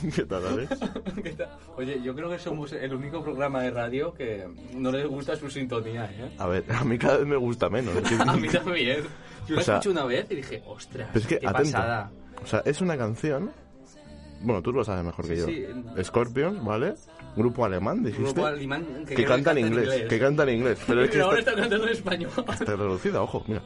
[0.14, 0.70] ¿Qué tal, Alex?
[1.22, 1.48] ¿Qué tal?
[1.76, 5.50] Oye, yo creo que somos el único programa de radio que no les gusta su
[5.50, 6.32] sintonía, ¿eh?
[6.38, 7.94] A ver, a mí cada vez me gusta menos.
[8.26, 9.02] A mí también.
[9.48, 11.72] Yo la O sea, escuché una vez y dije, ostras, Pero es que, qué atento.
[11.72, 12.10] pasada.
[12.42, 13.50] O sea, es una canción.
[14.42, 15.92] Bueno, tú lo sabes mejor que Sí, yo.
[15.96, 16.04] sí.
[16.04, 16.94] Scorpions, ¿vale?
[17.36, 18.24] Grupo alemán, dijiste.
[18.32, 20.78] Grupo alemán que, que canta en inglés, que canta en inglés.
[20.86, 22.30] Pero es que ahora está, está cantando en español.
[22.36, 23.62] está traducida, ojo, mira.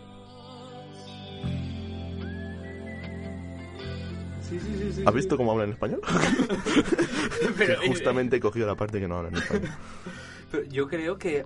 [5.07, 6.01] ¿Has visto cómo habla en español?
[7.59, 9.71] Pero, Que justamente he cogido la parte que no habla en español.
[10.51, 11.45] Pero yo creo que,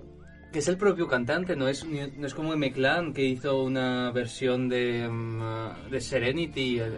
[0.51, 2.71] que es el propio cantante, no es, no es como M.
[2.71, 6.79] Clan que hizo una versión de, mm, de Serenity.
[6.79, 6.97] Eh,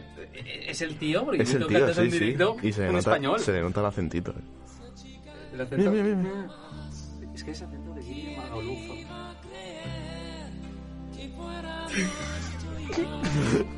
[0.68, 2.24] Es el tío, porque Es el tío, cantas en sí, sí.
[2.26, 3.40] directo Y se en nota, español.
[3.40, 4.32] se le nota el acentito.
[4.32, 4.42] eh.
[5.54, 6.50] El acento- Mira, mira, mira.
[7.34, 8.94] Es que es acento de Guille Magalufo.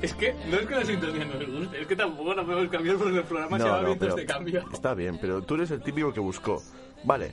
[0.01, 2.69] es que no es que la sintonía no me guste, es que tampoco la podemos
[2.69, 4.65] cambiar porque el programa se No, llama no, Vientos de Cambio.
[4.73, 6.61] está bien, pero tú eres el típico que buscó.
[7.03, 7.31] Vale,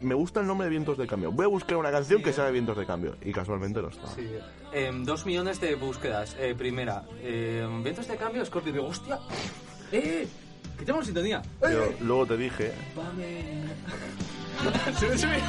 [0.00, 1.30] me gusta el nombre de Vientos de Cambio.
[1.32, 3.16] Voy a buscar una canción Sí, que sea de Vientos de Cambio.
[3.22, 4.06] Y casualmente lo está.
[4.08, 4.26] Sí.
[4.72, 6.36] Em, dos millones de búsquedas.
[6.40, 8.72] Eh, primera, em, vientos de cambio, Scorpio.
[8.72, 9.18] Digo, hostia,
[9.92, 10.26] ¡eh!
[10.78, 11.40] Quitemos sintonía.
[11.60, 11.96] Pero ¡Eh!
[12.00, 13.64] luego te dije, Vale.
[14.98, 15.40] sube, sube.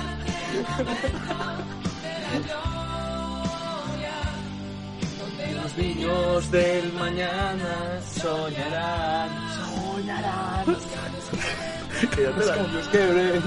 [5.75, 10.66] Los niños del mañana soñarán, soñarán.
[12.16, 13.41] que ya te la, que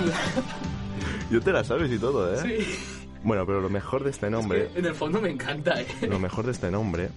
[1.30, 2.38] yo te la sabes y todo, ¿eh?
[2.42, 2.78] Sí.
[3.22, 5.86] Bueno, pero lo mejor de este nombre, En el fondo me encanta, ¿eh?
[6.08, 7.10] lo mejor de este nombre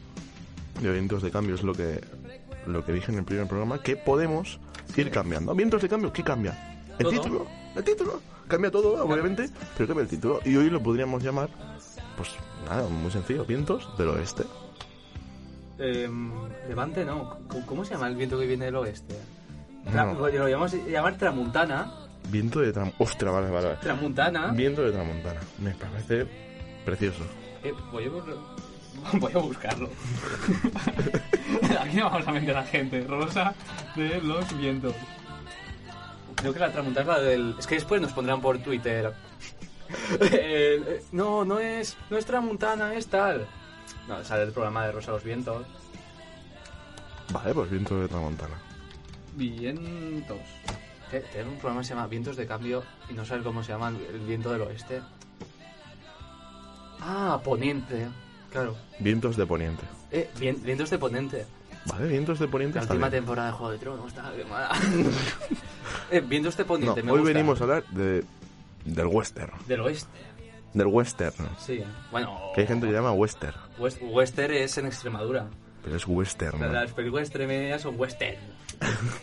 [0.82, 2.02] de Vientos de Cambio es lo que
[2.68, 4.60] lo que dije en el primer programa, que podemos
[4.96, 5.56] ir cambiando.
[5.56, 6.14] ¿Vientos de Cambio?
[6.14, 6.84] ¿Qué cambia?
[7.00, 7.12] El Todo.
[7.12, 8.22] título, el título.
[8.48, 10.40] Cambia todo, obviamente, pero cambia el título.
[10.46, 11.50] Y hoy lo podríamos llamar,
[12.18, 12.30] pues
[12.68, 14.44] nada, muy sencillo, Vientos del Oeste.
[15.80, 16.32] Em,
[16.68, 17.38] levante, no.
[17.66, 19.16] ¿Cómo, se llama el viento que viene del oeste?
[19.86, 19.92] No.
[19.92, 21.92] Tra- Lo llamamos llamar Tramuntana.
[22.30, 23.04] Viento de Tramontana.
[23.04, 23.80] Ostras, vale, vale, vale.
[23.82, 24.48] Tramuntana.
[24.52, 25.40] Viento de Tramontana.
[25.60, 26.28] Me parece
[26.86, 27.24] precioso.
[27.64, 28.10] Eh, voy, a,
[29.18, 29.90] voy a buscarlo.
[31.82, 33.02] Aquí no vamos a meter a gente.
[33.08, 33.54] Rosa
[33.96, 34.94] de los vientos.
[36.36, 37.56] Creo que la tramuntana es la del...
[37.60, 39.14] Es que después nos pondrán por Twitter.
[40.22, 43.48] Eh, eh, no, no es, no es tramuntana, es tal.
[44.10, 45.66] No, sale el programa de Rosa los Vientos.
[47.32, 48.56] Vale, pues Viento de Tramontana.
[49.36, 50.40] Vientos.
[51.12, 53.72] Que Tiene un programa que se llama Vientos de Cambio y no sabes cómo se
[53.72, 55.02] llama el, viento del oeste.
[57.02, 58.08] Ah, Poniente.
[58.52, 58.76] Claro.
[59.00, 59.84] Vientos de Poniente.
[60.12, 61.46] Eh, vien- vientos de Poniente.
[61.86, 63.22] Vale, Vientos de Poniente La está última bien.
[63.24, 64.70] temporada de Juego de Tronos está bien mala.
[66.12, 67.34] eh, vientos de No, Poniente, me hoy gusta.
[67.34, 68.26] venimos a hablar de,
[68.86, 69.54] del western.
[69.68, 70.10] Del oeste.
[70.74, 71.50] Del western.
[71.58, 71.84] Sí.
[72.12, 73.56] Bueno, Que hay gente que llama western.
[73.78, 75.48] West- Western es en Extremadura.
[75.84, 76.62] Pero es western.
[76.62, 78.38] Las- Las películas extremeñas son western.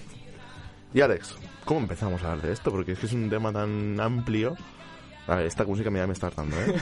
[0.95, 1.35] Y Alex,
[1.67, 2.71] ¿cómo empezamos a hablar de esto?
[2.71, 4.57] Porque es que es un tema tan amplio.
[5.27, 6.75] A ver, esta música ya me está hartando, ¿eh?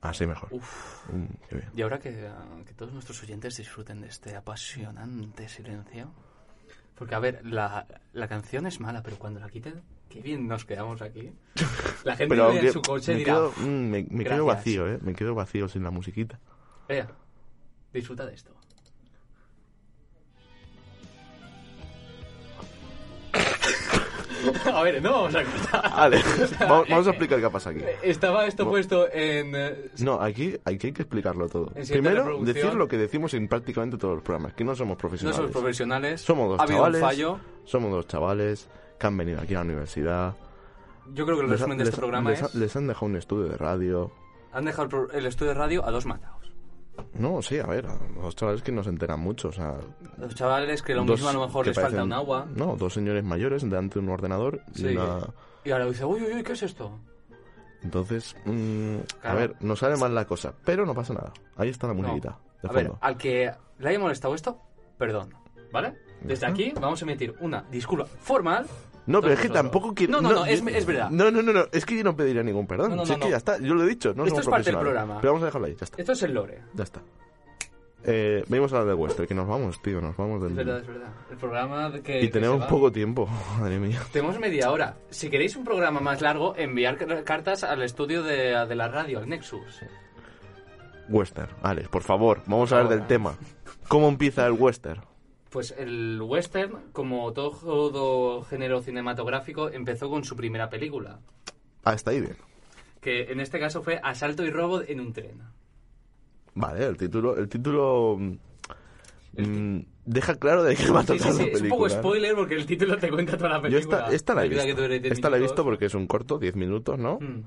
[0.00, 0.50] Así mejor.
[0.54, 1.70] Mm, qué bien.
[1.74, 2.30] Y ahora que,
[2.66, 6.12] que todos nuestros oyentes disfruten de este apasionante silencio.
[6.94, 10.64] Porque, a ver, la, la canción es mala, pero cuando la quiten, qué bien nos
[10.64, 11.32] quedamos aquí.
[12.04, 14.98] La gente Pero en su coche me dirá, quedo, mm, me, me quedo vacío, ¿eh?
[15.02, 16.38] Me quedo vacío sin la musiquita.
[16.88, 17.08] vea,
[17.92, 18.52] disfruta de esto.
[24.72, 25.90] a ver, no vamos a cortar.
[25.96, 26.20] Vale,
[26.60, 27.80] vamos, vamos a explicar qué pasa aquí.
[28.02, 28.72] Estaba esto Bueno.
[28.74, 29.54] puesto en...
[29.54, 31.66] eh, No, aquí, aquí hay que explicarlo todo.
[31.88, 35.36] Primero, decir lo que decimos en prácticamente todos los programas, que no somos No profesionales.
[35.36, 36.20] somos profesionales.
[36.20, 37.02] Somos dos ha chavales.
[37.02, 37.40] un fallo.
[37.64, 38.68] Somos dos chavales
[38.98, 40.34] que han venido aquí a la universidad.
[41.12, 42.54] Yo creo que el Les, ha- resumen de les- este programa les ha- es...
[42.54, 44.10] les han dejado un estudio de radio.
[44.52, 46.52] Han dejado el, estudio de radio a dos matados.
[47.12, 49.74] No, sí, a ver, a los chavales que no se enteran mucho, o sea...
[50.16, 52.46] Los chavales que lo mismo a lo mejor les falta parecen- un agua.
[52.54, 54.86] No, dos señores mayores delante de un ordenador y Sí.
[54.96, 55.18] una...
[55.64, 56.98] Y ahora dice, uy, uy, uy, ¿qué es esto?
[57.82, 59.38] Entonces, mm, a Claro.
[59.38, 61.32] ver, no sale mal la cosa, pero no pasa nada.
[61.56, 62.02] Ahí está la No.
[62.02, 64.58] musiquita, de A ver, al que le haya molestado esto,
[64.98, 65.34] perdón.
[65.72, 65.94] ¿Vale?
[66.22, 68.66] Desde aquí vamos a emitir una disculpa formal.
[69.06, 70.14] No, pero es que tampoco quiero...
[70.14, 71.10] No, no, no, es, es verdad.
[71.10, 72.90] No, no, no, no, es que yo no pediría ningún perdón.
[72.90, 73.30] No, no, si no, es que no.
[73.30, 74.80] ya está, yo lo he dicho, no Esto somos es parte del profesionales.
[74.82, 75.20] programa.
[75.20, 75.96] Pero vamos a dejarlo ahí, ya está.
[76.00, 76.62] Esto es el lore.
[76.74, 77.02] Ya está.
[78.08, 80.50] Eh, venimos a hablar del western, que nos vamos, tío, nos vamos del...
[80.52, 81.08] Es verdad, es verdad.
[81.30, 82.18] El programa de que.
[82.18, 82.68] Y que tenemos se va.
[82.68, 83.28] poco tiempo,
[83.60, 84.00] madre mía.
[84.12, 84.96] Tenemos media hora.
[85.10, 89.18] Si queréis un programa más largo, enviar car- cartas al estudio de, de la radio,
[89.20, 89.82] al Nexus.
[91.08, 93.34] Western, Alex, por favor, vamos a hablar del tema.
[93.88, 95.00] ¿Cómo empieza el western?
[95.56, 101.18] Pues el western, como todo género cinematográfico, empezó con su primera película.
[101.82, 102.36] Ah, está ahí bien.
[103.00, 105.40] Que en este caso fue Asalto y robo en un tren.
[106.56, 108.36] Vale, el título, el título mm,
[109.42, 111.70] mm, deja claro de qué va a Sí, tratar sí, sí, la es un película.
[111.70, 111.94] poco ¿no?
[111.94, 113.98] spoiler porque el título te cuenta toda la Yo película.
[114.00, 114.82] esta, esta la he Película visto.
[114.82, 117.18] dure 10 Esta la he visto porque es un corto, 10 minutos, ¿no?
[117.18, 117.44] Mm.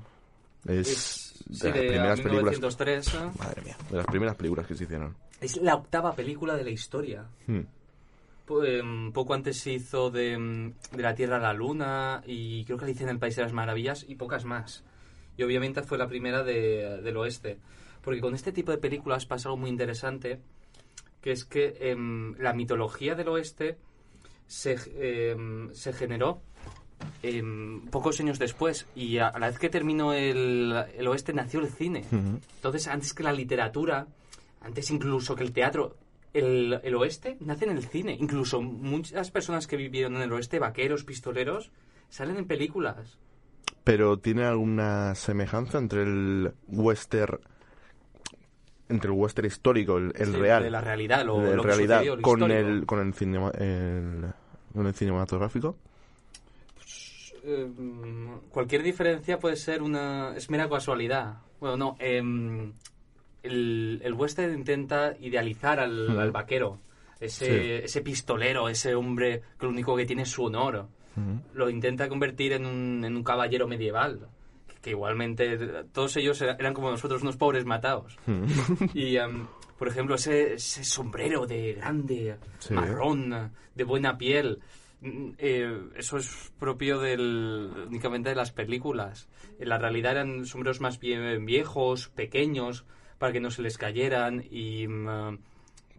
[0.66, 2.54] Es, Es, de sí, las de primeras películas.
[2.58, 3.14] 1903.
[3.14, 3.18] ¿eh?
[3.38, 5.14] Madre mía, de las primeras películas que se hicieron.
[5.40, 7.24] Es la octava película de la historia.
[7.46, 7.60] Hmm.
[8.64, 12.76] Em, poco antes se hizo de, em, de la Tierra a la Luna y creo
[12.78, 14.82] que la hice en el País de las Maravillas y pocas más.
[15.36, 17.58] Y obviamente fue la primera de- del oeste.
[18.02, 20.40] Porque con este tipo de películas pasa algo muy interesante,
[21.20, 23.78] que es que em, la mitología del oeste
[24.46, 24.76] se,
[25.72, 26.42] se generó
[27.22, 31.60] em, pocos años después y a, a la vez que terminó el, el oeste nació
[31.60, 32.04] el cine.
[32.10, 32.40] Ujú.
[32.56, 34.06] Entonces, antes que la literatura,
[34.60, 35.96] antes incluso que el teatro,
[36.32, 38.16] el, el oeste nace en el cine.
[38.18, 41.70] Incluso muchas personas que vivieron en el oeste, vaqueros, pistoleros,
[42.08, 43.18] salen en películas.
[43.84, 47.38] Pero tiene alguna semejanza entre el western
[48.88, 51.68] entre el western histórico, el, el Sí, real, De la realidad, lo, de lo que
[51.68, 52.68] realidad sucedió, con histórico.
[52.68, 54.26] el con el, cinema, el
[54.74, 55.76] con el cinematográfico.
[57.44, 57.70] Eh,
[58.50, 60.36] cualquier diferencia puede ser una...
[60.36, 61.38] es mera casualidad.
[61.60, 62.72] Bueno, no, em,
[63.50, 66.78] el, el western intenta idealizar al, al vaquero.
[67.20, 67.84] Ese, Sí.
[67.84, 70.88] ese pistolero, ese hombre que lo único que tiene es su honor.
[71.52, 74.28] Lo intenta convertir en un, en un caballero medieval.
[74.80, 75.58] Que igualmente
[75.92, 78.16] todos ellos era- eran como nosotros, unos pobres matados.
[78.94, 79.46] Y, em,
[79.78, 82.72] por ejemplo, ese, ese sombrero de grande, Sí.
[82.72, 84.60] marrón, de buena piel,
[85.02, 89.28] mm, eh, eso es propio del, únicamente de las películas.
[89.58, 92.86] En la realidad eran sombreros más bien viejos, pequeños,
[93.20, 94.88] para que no se les cayeran y...
[94.88, 95.38] mm,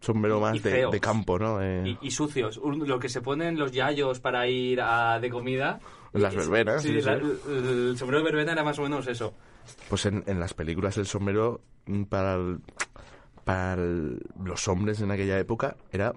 [0.01, 1.62] Sombrero Y- más y de, campo, ¿no?
[1.62, 2.59] Eh, y, y sucios.
[2.63, 5.79] Lo que se ponen los yayos para ir a, de comida.
[6.13, 7.25] Las verbenas, sí, la- sí.
[7.47, 9.35] El, sombrero de verbena era más o menos eso.
[9.88, 12.59] Pues en, en las películas el sombrero mm, para el-
[13.45, 16.13] para el- los hombres en aquella época era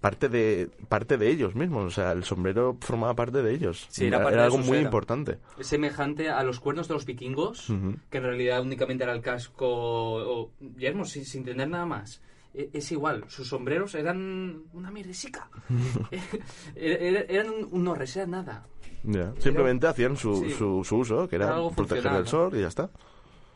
[0.00, 3.86] parte de parte de ellos mismos, o sea, el sombrero formaba parte de ellos.
[3.90, 4.82] Sí, era algo muy ser.
[4.82, 5.38] importante.
[5.58, 7.66] Es semejante a los cuernos de los vikingos,
[8.10, 12.20] que en realidad únicamente era el casco o yermo, sin, sin tener nada más.
[12.54, 15.48] E- Es igual, sus sombreros eran una mierdesica.
[16.76, 18.66] Era- era- eran un- unos res, eran nada.
[19.38, 20.50] Simplemente hacían su, Sí.
[20.52, 22.24] su, su uso, que era Era proteger ¿no?
[22.26, 22.90] sol y ya está.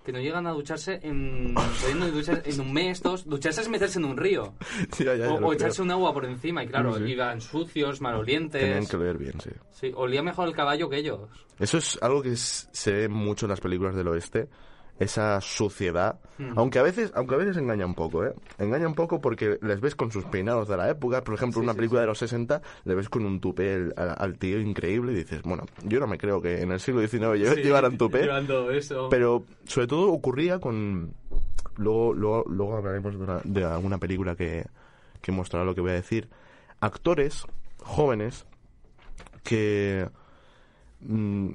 [0.08, 3.26] Que no llegan a ducharse en, pudiendo ducharse en un mes, dos.
[3.26, 4.54] Ducharse es meterse en un río.
[4.98, 6.64] Ya, ya, ya o echarse un agua por encima.
[6.64, 7.10] Y claro, Sí, sí.
[7.12, 8.62] iban sucios, malolientes.
[8.62, 9.50] Tenían que leer bien, sí.
[9.70, 11.28] Sí, olía mejor el caballo que ellos.
[11.58, 14.48] Eso es algo que se ve mucho en las películas del oeste,
[14.98, 16.52] esa suciedad, Hmm.
[16.56, 18.32] aunque a veces aunque a veces engaña un poco, ¿eh?
[18.58, 21.64] Engaña un poco porque les ves con sus peinados de la época, por ejemplo, Sí,
[21.64, 22.02] una sí, película sí.
[22.02, 25.64] de los 60, le ves con un tupé al, al tío increíble y dices, bueno,
[25.84, 29.08] yo no me creo que en el siglo XIX llevaran tupé, Llevando eso.
[29.10, 31.12] pero sobre todo ocurría con...
[31.76, 34.64] Luego, luego, luego hablaremos de, una- de alguna película que,
[35.20, 36.28] que mostrará lo que voy a decir.
[36.80, 37.44] Actores
[37.78, 38.46] jóvenes
[39.44, 40.08] que
[41.00, 41.50] mm,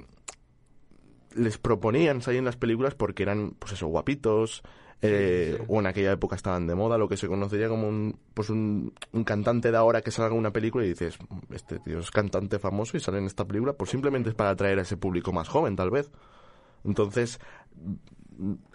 [1.36, 4.64] les proponían salir en las películas porque eran, pues eso, guapitos,
[5.02, 5.66] eh, Sí, sí.
[5.68, 8.94] o en aquella época estaban de moda, lo que se conocería como un, pues un,
[9.12, 11.18] un cantante de ahora que salga una película y dices,
[11.52, 14.80] este tío es cantante famoso y sale en esta película, pues simplemente es para atraer
[14.80, 16.10] a ese público más joven, tal vez.
[16.86, 17.40] Entonces,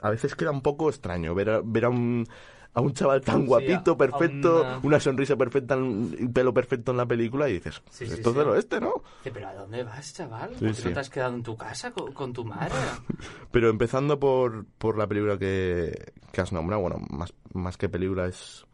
[0.03, 2.27] a veces queda un poco extraño ver a, ver a un,
[2.75, 5.00] a un chaval tan Sí, guapito, perfecto, una- una...
[5.00, 8.37] sonrisa perfecta, un pelo perfecto en la película y dices, Sí, "Pues sí, esto es
[8.37, 9.02] del oeste, ¿no?
[9.22, 10.50] Pero ¿a dónde vas, chaval?
[10.50, 12.75] ¿Por qué no te has quedado en tu casa con, con tu madre?
[13.50, 18.26] Pero empezando por, por la película que, que has nombrado, bueno, más, más que película
[18.26, 18.64] es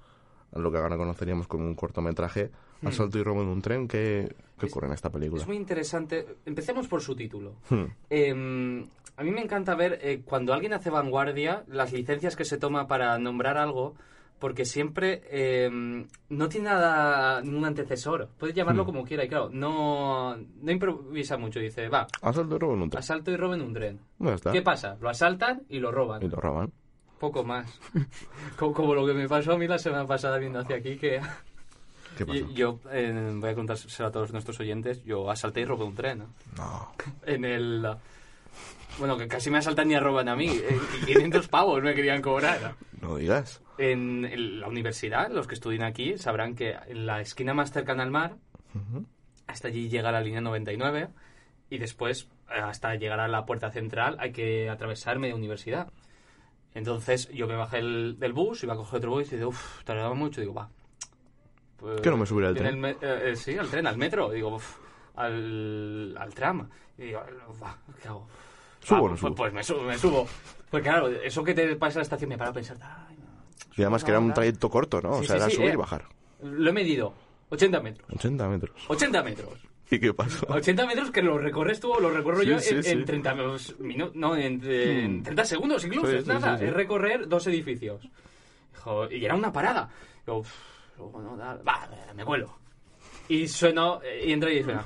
[0.52, 2.50] lo que ahora conoceríamos como un cortometraje,
[2.84, 5.40] Asalto y robo en un tren, ¿qué, qué Es- ocurre en esta película?
[5.42, 6.26] es muy interesante.
[6.46, 7.54] Empecemos por su título.
[7.70, 7.84] Hmm.
[8.10, 8.30] Eh,
[9.16, 12.86] a mí me encanta ver eh, cuando alguien hace vanguardia, las licencias que se toma
[12.88, 13.94] para nombrar algo,
[14.40, 15.70] porque siempre eh,
[16.28, 18.28] no tiene nada, ningún antecesor.
[18.38, 18.86] Puedes llamarlo Hmm.
[18.86, 21.60] como quiera y claro, no, no improvisa mucho.
[21.60, 22.98] Dice, va, Asalto y robo en un tren.
[22.98, 24.00] asalto y roben un tren.
[24.20, 24.50] Está.
[24.52, 24.96] ¿Qué pasa?
[25.00, 26.22] Lo asaltan y lo roban.
[26.22, 26.72] Y lo roban.
[27.20, 27.80] Poco más.
[28.58, 31.20] como, como lo que me pasó a mí la semana pasada viendo hacia aquí, que
[32.16, 32.38] ¿Qué pasó?
[32.38, 35.94] y- yo eh, voy a contárselo a todos nuestros oyentes, yo asalté y robé un
[35.94, 36.18] tren.
[36.18, 36.26] ¿no?
[36.56, 36.92] No.
[37.26, 37.86] En el...
[38.98, 40.48] Bueno, que casi me asaltan y roban a mí.
[40.48, 42.74] eh, 500 pavos me querían cobrar.
[43.00, 43.60] No digas.
[43.76, 48.12] En la universidad, los que estudian aquí, sabrán que en la esquina más cercana al
[48.12, 48.36] mar,
[49.48, 51.08] hasta allí llega la línea 99
[51.70, 55.88] y después, eh, hasta llegar a la puerta central, hay que atravesar media universidad.
[56.74, 59.82] Entonces yo me bajé el- del bus, iba a coger otro bus y digo, uff,
[59.84, 60.40] tardaba mucho.
[60.40, 60.68] Digo, va.
[61.84, 62.82] Pues, ¿Que no me subiré al tren?
[62.82, 64.30] el eh, eh, sí, al tren, al metro.
[64.30, 64.78] Digo, uff,
[65.16, 66.66] al, al tram.
[66.96, 67.20] Y digo,
[67.62, 68.26] va, ¿qué hago?
[68.80, 69.34] ¿Subo Ah, o no pues, subo?
[69.34, 70.26] Pues me subo, me subo.
[70.70, 73.72] Pues claro, eso que te pasa en la estación me para a pensar, ay, no.
[73.76, 75.10] Y además que era un trayecto corto, ¿no?
[75.10, 75.74] o Sí, sea, sí, era sí, subir eh.
[75.74, 76.04] y bajar.
[76.42, 77.12] Lo he medido.
[77.50, 78.08] 80 metros.
[78.14, 78.84] 80 metros.
[78.88, 79.52] 80 metros.
[79.90, 80.46] ¿Y qué pasó?
[80.48, 83.76] 80 metros que lo recorres tú o lo recorro yo en, en 30 minutos.
[84.14, 86.10] No, en, en 30 segundos incluso.
[86.10, 86.54] Es nada.
[86.60, 88.08] Es recorrer dos edificios.
[88.82, 89.88] Jo, y era una parada.
[90.26, 90.50] Yo, "Uf,
[90.98, 92.54] bueno, da- va, me vuelo.
[93.28, 94.84] Y sueno, eh, y entra y suena.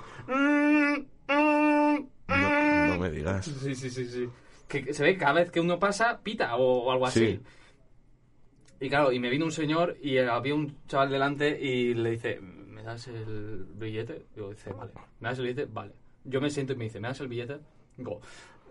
[1.28, 3.44] No, no me digas.
[3.46, 4.28] Sí, sí, sí, sí.
[4.66, 7.26] Que se ve cada vez que uno pasa, pita o, o algo así.
[7.36, 7.40] Sí.
[8.80, 12.38] Y claro, y me vino un señor y había un chaval delante y le dice,
[12.40, 14.26] ¿me das el billete?
[14.34, 14.92] Digo, dice, vale.
[15.20, 15.66] ¿Me das el billete?
[15.72, 15.92] Vale.
[16.24, 17.58] Yo me siento y me dice, ¿me das el billete?
[17.96, 18.20] Digo,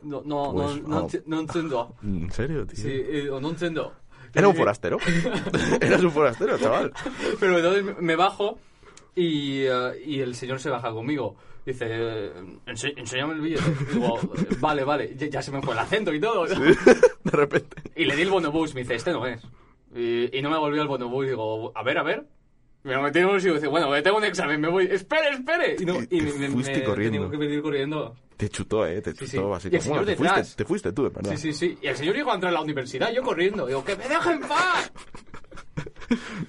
[0.03, 1.09] no, no, Pues, no, no, oh.
[1.09, 1.95] enti- no entiendo.
[2.03, 2.77] ¿En serio, tío?
[2.77, 3.03] Sí,
[3.41, 3.93] no entiendo.
[4.33, 4.97] Era un forastero.
[5.81, 6.91] Eras un forastero, chaval.
[7.39, 8.59] Pero entonces me bajo
[9.15, 11.35] y, eh, y el señor se baja conmigo.
[11.65, 12.31] Dice, eh,
[12.65, 13.63] "Ense- enséñame el billete.
[13.93, 14.19] Digo,
[14.59, 16.45] vale, vale, ya, ya se me fue el acento y todo.
[17.23, 17.75] De repente.
[17.95, 19.41] Y le di el bonobús, me dice, este no es.
[19.95, 22.25] Y, y no me volvió el bonobús, digo, a ver, a ver.
[22.83, 25.29] Me lo metí en el bolsillo y dice, bueno, tengo un examen, me voy, espere,
[25.31, 25.75] espere.
[25.79, 27.19] Y, no, Y y me, me- fuiste me corriendo.
[27.19, 28.15] tengo que venir corriendo.
[28.37, 29.01] Te chutó, eh.
[29.01, 29.67] Te Sí, chutó, sí.
[29.67, 31.31] así Y como, bueno, te fuiste, te fuiste tú, de verdad.
[31.31, 31.77] Sí, sí, sí.
[31.81, 33.65] Y el señor llegó a entrar a la universidad, yo corriendo.
[33.65, 34.91] Digo, que me dejen en paz.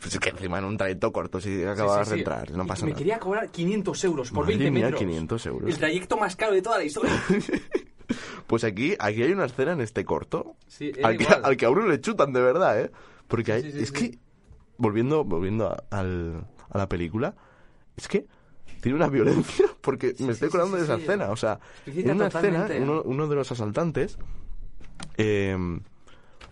[0.00, 2.20] Pues es que encima en un trayecto corto, si acabas Sí, sí, de sí.
[2.20, 2.98] entrar, no Y pasa me nada.
[2.98, 5.00] quería cobrar 500 euros por Madre 20 mía, metros.
[5.00, 5.70] 500 euros.
[5.70, 7.10] El trayecto más caro de toda la historia.
[8.46, 10.56] Pues aquí, aquí hay una escena en este corto
[11.02, 12.90] al que, al que a uno le chutan de verdad, ¿eh?
[13.26, 13.92] Porque hay- Sí, sí, es sí.
[14.12, 14.18] que,
[14.78, 17.34] volviendo, volviendo a, al- a la película,
[17.96, 18.26] es que
[18.80, 21.30] tiene una violencia, porque me estoy acordando sí, de esa escena.
[21.30, 24.18] O sea, en una escena, uno, uno de los asaltantes,
[25.16, 25.56] eh,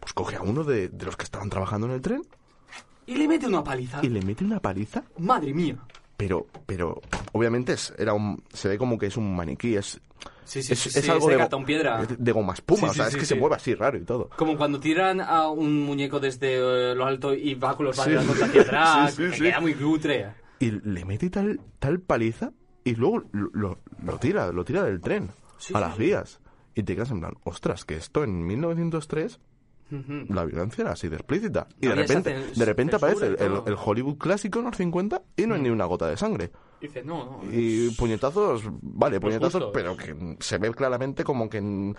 [0.00, 2.22] pues coge a uno de, de los que estaban trabajando en el tren
[3.06, 4.00] Y le mete una paliza.
[4.02, 5.76] y le mete una paliza Madre mía.
[6.16, 7.00] Pero pero
[7.32, 10.00] obviamente es, era un, se ve como que es un maniquí es
[10.44, 12.06] Sí, sí, es, sí, es algo de cartón piedra.
[12.06, 14.78] de, goma espuma o sea es que se mueve así raro y todo Como cuando
[14.78, 19.16] tiran a un muñeco desde eh, lo alto y va con los brazos hacia atrás.
[19.16, 20.32] Que queda muy cutre.
[20.60, 22.52] y le mete tal tal paliza
[22.84, 25.30] y luego lo, lo- lo tira lo tira del tren
[25.74, 26.38] a las vías
[26.76, 29.40] y te quedas en plan ostras que esto en 1903
[29.90, 34.18] La violencia era así de explícita y de repente de repente aparece el, y Hollywood
[34.18, 36.50] clásico en los 50 y no hay ni una gota de sangre
[36.80, 37.40] Dice, no, no.
[37.52, 39.72] Y puñetazos, vale, Pues puñetazos, justo.
[39.72, 41.94] pero que se ve claramente como que le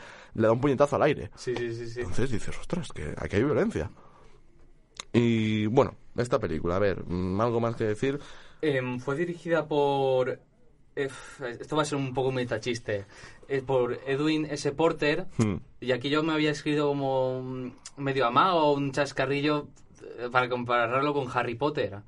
[0.48, 1.32] da un puñetazo al aire.
[1.36, 2.02] Sí, sí, sí, sí.
[2.02, 3.90] Entonces dices, ostras, que aquí hay violencia.
[5.14, 8.20] Y bueno, esta película, a ver, mm, algo más que decir.
[8.62, 10.40] Em, fue dirigida por.
[11.06, 11.10] Eh,
[11.60, 13.06] esto va a ser un poco metachiste.
[13.48, 14.72] eh, por Edwin S.
[14.74, 15.26] Porter.
[15.38, 15.56] Hmm.
[15.80, 19.68] Y aquí yo me había escrito como medio amago, un chascarrillo
[20.20, 22.00] eh, para compararlo con Harry Potter.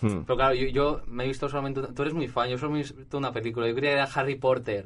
[0.00, 0.22] Hmm.
[0.26, 1.80] Pero claro, yo, yo me he visto solamente...
[1.94, 3.66] Tú eres muy fan, yo solo me he visto una película.
[3.68, 4.84] Yo creía que era Harry Potter.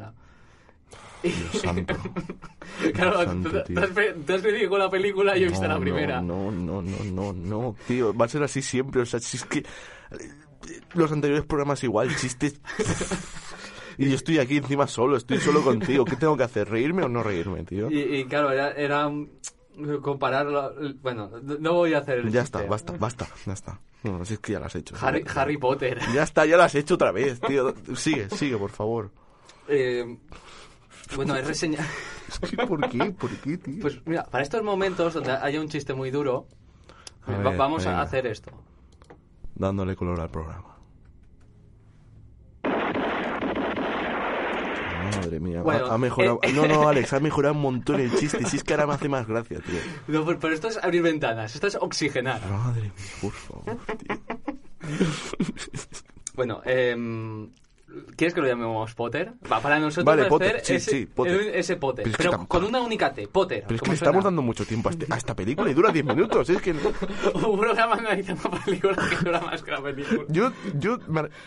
[1.23, 1.95] Dios santo.
[2.95, 5.67] claro, santo, tú, has, pe- tú has venido con la película y yo he visto
[5.67, 6.21] No, la primera.
[6.23, 9.02] No, no, no, no, no, tío, va a ser así siempre.
[9.02, 9.64] O sea, si es que
[10.95, 12.61] los anteriores programas igual, chistes.
[14.01, 16.05] Y yo estoy aquí encima solo, estoy solo contigo.
[16.05, 16.69] ¿Qué tengo que hacer?
[16.71, 17.91] ¿Reírme o no reírme, tío?
[17.91, 19.11] Y, y claro, era, era
[20.03, 20.73] compararlo...
[21.03, 22.59] Bueno, no voy a hacer el Ya chiste.
[22.59, 23.81] está, basta, basta, ya está.
[24.05, 24.95] No, si es que ya lo has hecho.
[25.01, 25.99] Harry, Harry Potter.
[26.15, 27.75] Ya está, ya lo has hecho otra vez, tío.
[27.97, 29.11] Sigue, sigue, por favor.
[29.67, 30.17] Eh,
[31.17, 31.85] bueno, es reseña...
[32.29, 32.99] Es que, ¿Por qué?
[33.13, 33.81] ¿Por qué, tío?
[33.81, 36.47] Pues mira, para estos momentos donde haya un chiste muy duro,
[37.27, 38.53] A va- ver, vamos a hacer esto.
[39.59, 40.77] Dándole color al programa.
[45.17, 46.38] Madre mía, Bueno, ha, ha mejorado.
[46.43, 48.45] eh, No, no, Alex, ha mejorado un montón el chiste.
[48.47, 49.79] Si es que ahora me hace más gracia, tío.
[50.07, 52.41] No, pero, pero esto es abrir ventanas, esto es oxigenar.
[52.49, 53.65] Madre mía, por favor,
[53.97, 54.17] tío.
[56.35, 56.95] Bueno, eh,
[58.16, 59.33] ¿quieres que lo llamemos Potter?
[59.50, 61.50] Va, para nosotros Vale, va Potter, sí, ese, sí, Potter.
[61.54, 61.76] S.
[61.76, 63.64] Potter, Pero es pero con una única T, Potter.
[63.66, 65.75] Pero es que ¿cómo le estamos dando mucho tiempo a, este- a esta película y
[65.75, 66.49] dura 10 minutos.
[66.50, 66.73] Es que.
[67.35, 70.25] Un programa analizando películas que dura más que la película.
[70.28, 70.99] Yo, yo,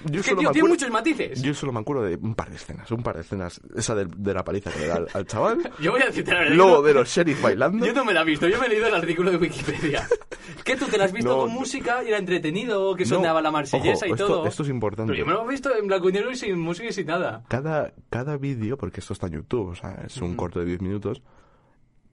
[0.06, 1.42] yo es que, solo tío, tiene muchos matices.
[1.42, 3.62] Yo solo me acuerdo de un par de escenas, un par de escenas.
[3.76, 5.72] Esa de, de la paliza que le da al, al chaval.
[5.80, 7.86] Yo voy a citar el Luego de los sheriff bailando.
[7.86, 10.08] Yo no me la he visto, yo me he leído el artículo de Wikipedia.
[10.64, 11.60] que tú te la has visto No, con no.
[11.60, 14.46] música y era entretenido, que No, sonaba la marsellesa ojo, y esto, todo.
[14.48, 15.12] Esto es importante.
[15.14, 17.08] Pero yo me lo he visto en blanco y negro y sin música y sin
[17.08, 17.44] nada.
[17.48, 20.82] Cada, cada vídeo, porque esto está en YouTube, o sea, es un corto de 10
[20.82, 21.22] minutos.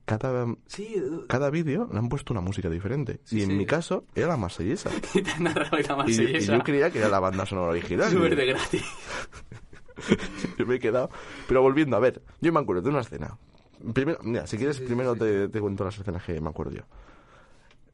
[0.05, 0.95] Cada, Sí,
[1.27, 3.19] cada vídeo le han puedo una música diferente.
[3.25, 3.55] Sí, y en sí.
[3.55, 4.89] mi caso, era la marsellesa.
[5.13, 8.09] y la Y, y yo creía que era la banda sonora original.
[8.09, 8.83] Súper de gratis.
[10.57, 11.09] Yo me he quedado.
[11.47, 13.37] Pero volviendo, a ver, yo me acuerdo de una escena.
[13.93, 16.83] Primero, mira, si quieres, primero Te, te cuento las escenas que me acuerdo yo.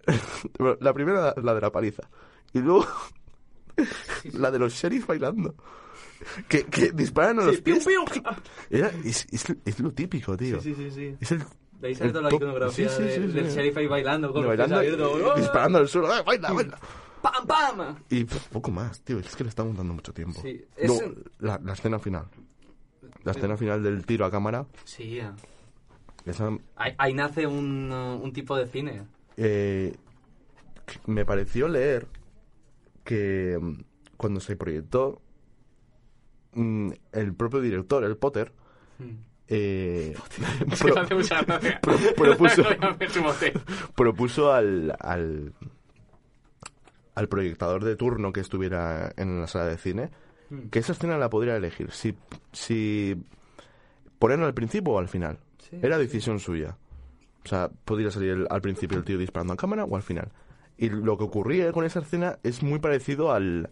[0.59, 2.03] Bueno, la primera, la de la paliza.
[2.53, 2.85] Y luego,
[4.33, 5.55] la de los sheriff bailando.
[6.47, 7.85] Que, que disparan a los Sí, piu, pies.
[7.85, 8.03] piu.
[8.69, 10.61] Era, es, es, es lo típico, tío.
[10.61, 11.15] Sí, sí, sí.
[11.19, 11.43] Es el.
[11.79, 13.27] De ahí sale toda la iconografía sí, sí, de- sí, sí.
[13.33, 15.37] del sheriff ahí bailando con los bailando y- abiertos.
[15.37, 16.07] y disparando al suelo.
[16.11, 16.79] ¡Ah, baila, baila!
[17.21, 17.95] ¡Pam, pam!
[18.09, 19.19] Y poco más, tío.
[19.19, 20.39] Es que le estamos dando mucho tiempo.
[20.41, 21.03] Sí, es-
[21.39, 22.25] la, la escena final.
[23.23, 24.65] La escena final del tiro a cámara.
[24.85, 25.29] Sí, eh.
[26.25, 29.03] Esa, ahí, ahí nace un, un tipo de cine.
[29.37, 29.93] eh,
[31.07, 32.07] me pareció leer
[33.03, 33.73] que mm,
[34.17, 35.21] cuando se proyectó
[36.55, 38.51] mm, el propio director, el Potter,
[39.47, 40.15] eh,
[40.79, 40.95] pro-
[43.95, 45.53] propuso, al, al,
[47.15, 50.09] al proyectador de turno que estuviera en la sala de cine
[50.47, 50.67] Mm.
[50.69, 52.13] que esa escena la podría elegir si,
[52.51, 53.15] si
[54.19, 55.39] ponerla al principio o al final.
[55.57, 56.03] Sí, Era sí.
[56.03, 56.77] decisión suya.
[57.43, 60.29] O sea, podría salir el- al principio el tío disparando a cámara o al final.
[60.77, 63.71] Y lo que ocurría con esa escena es muy parecido al,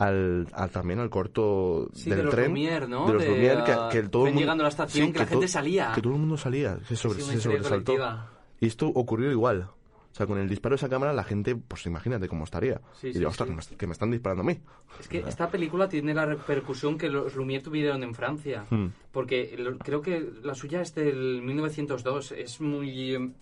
[0.00, 2.52] al, al- también al corto Sí, del de tren.
[2.54, 3.06] Lumière, ¿no?
[3.06, 5.18] De los De, Lumière, que, que el todo el mundo- llegando a la estación, que
[5.20, 5.92] la gente salía.
[5.94, 7.92] Que todo el mundo salía, se, sobre- se sobresaltó.
[7.92, 8.30] colectiva.
[8.60, 9.68] Y esto ocurrió igual.
[10.12, 12.80] O sea, con el disparo de esa cámara la gente, pues imagínate cómo estaría.
[13.00, 14.58] Sí, y diría, ostras, que me, que me están disparando a mí.
[14.98, 18.64] Es que esta película tiene la repercusión que los Lumière tuvieron en Francia.
[18.70, 18.86] Hmm.
[19.12, 22.32] Porque lo- creo que la suya es del 1902.
[22.32, 23.32] Es muy...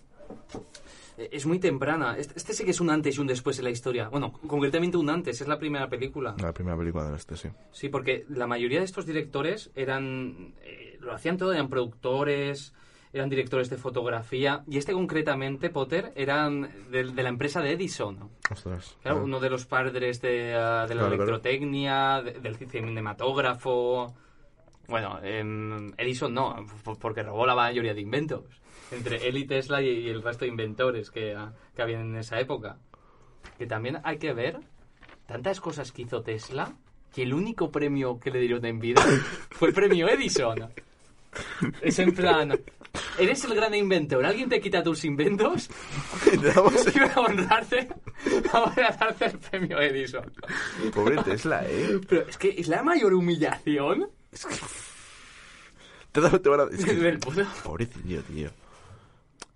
[1.17, 2.15] eh, Es muy temprana.
[2.17, 4.09] Este, este sí que es un antes y un después en la historia.
[4.09, 5.41] Bueno, concretamente un antes.
[5.41, 6.35] Es la primera película.
[6.41, 7.49] La primera película del este, sí.
[7.71, 10.53] Sí, porque la mayoría de estos directores eran...
[10.63, 12.73] eh, lo hacían todo, eran productores,
[13.13, 14.63] eran directores de fotografía.
[14.67, 18.29] Y este concretamente, Potter, eran de, de la empresa de Edison.
[18.51, 18.97] Ostras.
[19.01, 24.13] Claro, uno de los padres de, ah, de la Claro, electrotecnia, de- del cinematógrafo.
[24.87, 26.55] Bueno, em, Edison no,
[26.99, 28.43] porque robó la mayoría de inventos.
[28.91, 32.15] Entre él y Tesla y, y el resto de inventores que, ah, que habían en
[32.17, 32.77] esa época.
[33.57, 34.59] Que también hay que ver
[35.27, 36.73] tantas cosas que hizo Tesla
[37.13, 39.01] que el único premio que le dieron en vida
[39.51, 40.69] fue el premio Edison.
[41.81, 42.59] Es en plan,
[43.19, 45.69] eres el gran inventor, alguien te quita tus inventos
[46.23, 47.87] Te y voy a honrarte,
[48.51, 50.31] voy a darte el premio Edison.
[50.93, 51.99] Pobre Tesla, ¿eh?
[52.09, 54.09] Pero es que es la mayor humillación
[56.11, 56.63] Te, da- te van a...
[56.63, 57.43] es que- puto.
[57.63, 58.49] Pobrecillo, tío.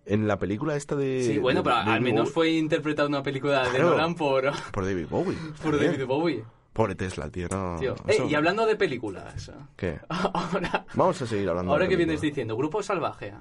[0.05, 1.23] En la película esta de...
[1.23, 3.91] Sí, bueno, de- pero de al menos Bowie- fue interpretado en una película de Claro.
[3.91, 5.37] Nolan por, Por David Bowie.
[5.63, 5.79] por.
[5.79, 6.43] David Bowie.
[6.73, 7.75] Pobre Tesla, tío, no...
[7.79, 7.93] Tío.
[8.07, 9.99] eso- Eh, y hablando de películas, ¿Qué?
[10.09, 13.33] ahora, Vamos a seguir hablando ahora de que vienes diciendo, Grupo Salvaje.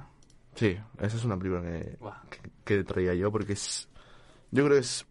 [0.54, 1.96] Sí, esa es una película que,
[2.30, 3.88] que, que traía yo porque es...
[4.50, 5.06] Yo creo que es...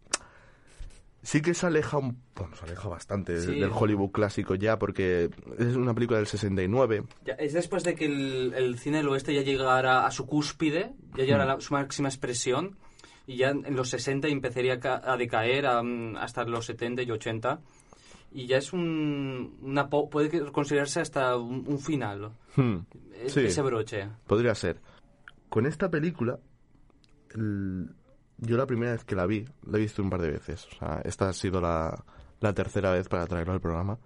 [1.22, 2.20] Sí que se aleja un...
[2.34, 3.60] Bueno, se aleja bastante del- Sí.
[3.60, 7.04] del Hollywood clásico ya porque es una película del 69.
[7.24, 10.92] Ya, es después de que el, el cine del oeste ya llegara a su cúspide,
[11.16, 12.76] ya llegara a la- su máxima expresión,
[13.26, 17.10] y ya en los 60 empezaría a ca- a decaer am, hasta los 70 y
[17.12, 17.60] 80.
[18.32, 19.58] Y ya es un.
[19.62, 22.32] Una, puede considerarse hasta un, un final.
[22.56, 22.78] Hmm,
[23.22, 23.40] Es- Sí.
[23.40, 24.08] Ese broche.
[24.26, 24.80] Podría ser.
[25.48, 26.38] Con esta película,
[27.34, 27.90] el-
[28.38, 30.66] yo la primera vez que la vi, la he visto un par de veces.
[30.66, 32.04] O sea, esta ha sido la,
[32.40, 33.98] la tercera vez para traerla al programa.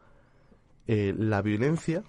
[0.86, 2.02] Eh, la violencia,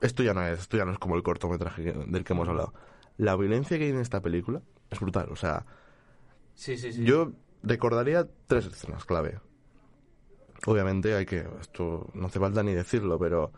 [0.00, 2.48] esto ya no es, esto ya no es como el cortometraje que- del que hemos
[2.48, 2.72] hablado.
[3.16, 5.28] La violencia que hay en esta película es brutal.
[5.30, 5.64] O sea,
[6.54, 7.04] Sí, sí, sí.
[7.04, 9.40] yo recordaría tres escenas clave.
[10.66, 13.50] Obviamente hay que, esto no hace falta ni decirlo, pero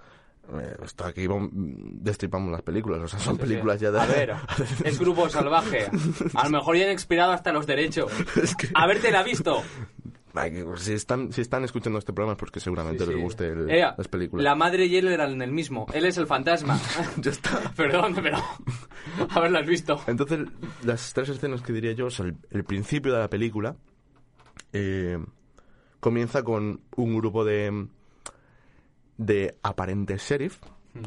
[0.61, 4.00] eh, esto aquí vamos- destripamos las películas, o sea, son películas ya de...
[4.00, 4.35] A ver,
[4.85, 5.87] es Grupo Salvaje.
[6.35, 8.11] A lo mejor ya han expirado hasta los derechos.
[8.42, 9.62] Es que- Haberte la visto.
[10.35, 13.22] Que si están, si están escuchando este programa es porque seguramente Sí, les sí.
[13.22, 14.42] guste el- Ea, las películas.
[14.42, 15.87] La madre y él eran el mismo.
[15.92, 16.81] Él es el fantasma.
[17.18, 17.70] Ya está.
[17.76, 18.38] Perdón, pero
[19.31, 20.00] haberlas visto.
[20.07, 20.40] Entonces,
[20.85, 23.76] las tres escenas que diría yo, o sea, el, el principio de la película
[24.72, 25.18] eh,
[26.00, 27.88] comienza con un grupo de
[29.24, 30.58] de aparentes sheriff,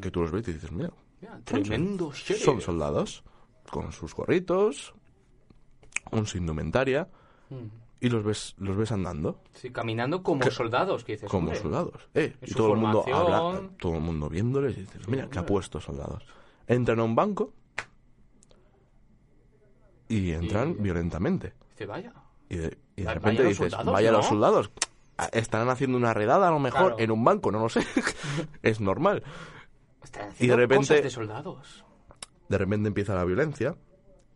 [0.01, 0.91] que tú los ves y dices, mira,
[1.43, 2.43] Tremendo sheriff.
[2.43, 3.23] son soldados,
[3.71, 4.93] con sus gorritos,
[6.09, 7.07] con su indumentaria,
[7.49, 7.65] Mm.
[8.01, 9.41] y los ves, los ves andando.
[9.53, 11.29] Sí, caminando como Que- soldados, que dices.
[11.29, 12.09] como hombre, soldados.
[12.13, 15.41] Eh, y todo el mundo habla, todo el mundo viéndoles y dices, mira, que ha
[15.41, 15.53] hombre.
[15.53, 16.23] puesto soldados.
[16.67, 17.53] Entran a un banco
[20.07, 21.53] y entran Y- violentamente.
[21.71, 22.13] Dice, vaya.
[22.49, 24.17] Y de, y de Vaya repente dices, soldados, vaya ¿no?
[24.17, 24.71] los soldados.
[25.31, 26.99] Estarán haciendo una redada a lo mejor Claro.
[26.99, 27.81] en un banco, no lo sé.
[28.63, 29.23] es normal.
[30.03, 31.85] Están Y de repente- cosas de soldados.
[32.49, 33.75] De repente empieza la violencia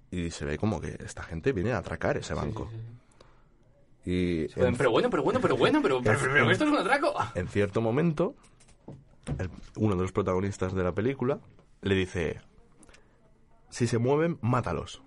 [0.09, 2.69] y se ve como que esta gente viene a atracar ese banco.
[2.71, 4.59] Sí, sí, sí.
[4.59, 6.77] Y en, Pero bueno, pero bueno, pero bueno, pero, pero, pero- pero esto es un
[6.77, 7.13] atraco.
[7.35, 8.35] en cierto momento,
[9.37, 11.39] el- uno de los protagonistas de la película
[11.81, 12.39] le dice,
[13.69, 15.03] si se mueven, mátalos.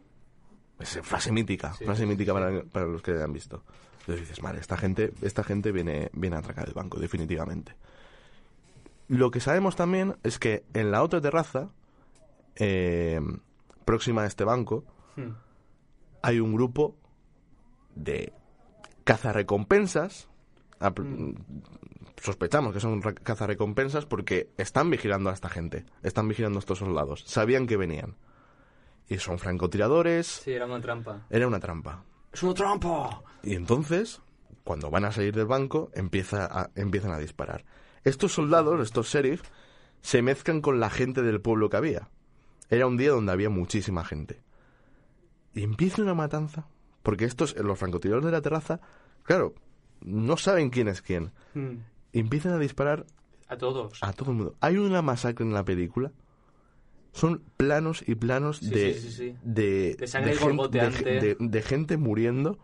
[0.79, 2.33] Es frase mítica, frase mítica.
[2.33, 3.65] Para, para los que han visto.
[4.03, 7.75] Entonces dices, vale, esta gente, esta gente viene, viene a atracar el banco, definitivamente.
[9.09, 11.71] Lo que sabemos también es que en la otra terraza,
[12.57, 13.21] eh,
[13.85, 14.85] próxima a este banco,
[15.17, 15.33] Hmm.
[16.23, 16.97] hay un grupo
[17.95, 18.33] de
[19.05, 20.29] cazarrecompensas
[20.81, 20.99] ap-
[22.21, 27.23] sospechamos que son cazarrecompensas porque están vigilando a esta gente, están vigilando a estos soldados,
[27.27, 28.15] sabían que venían.
[29.09, 31.27] Y son francotiradores, Sí, era una trampa.
[31.29, 32.05] era una trampa.
[32.33, 33.23] ¡Es una trampa!
[33.43, 34.21] Y entonces,
[34.65, 37.65] cuando van a salir del banco, empieza a- empiezan a disparar.
[38.05, 39.43] Estos soldados, estos sheriff,
[40.01, 42.09] se mezclan con la gente del pueblo que había.
[42.69, 44.43] Era un día donde había muchísima gente.
[45.55, 46.67] Y empieza una matanza,
[47.03, 48.81] porque estos, los francotiradores de la terraza,
[49.25, 49.55] claro,
[50.01, 51.33] no saben quién es quién.
[51.55, 51.75] Mm.
[52.13, 53.05] Y empiezan a disparar
[53.49, 53.99] A todos.
[54.03, 54.55] a todo el mundo.
[54.61, 56.11] Hay una masacre en la película.
[57.13, 59.37] Son planos y planos Sí, de, sí, sí, sí.
[59.43, 62.59] de, De sangre gente, de, de- de gente muriendo.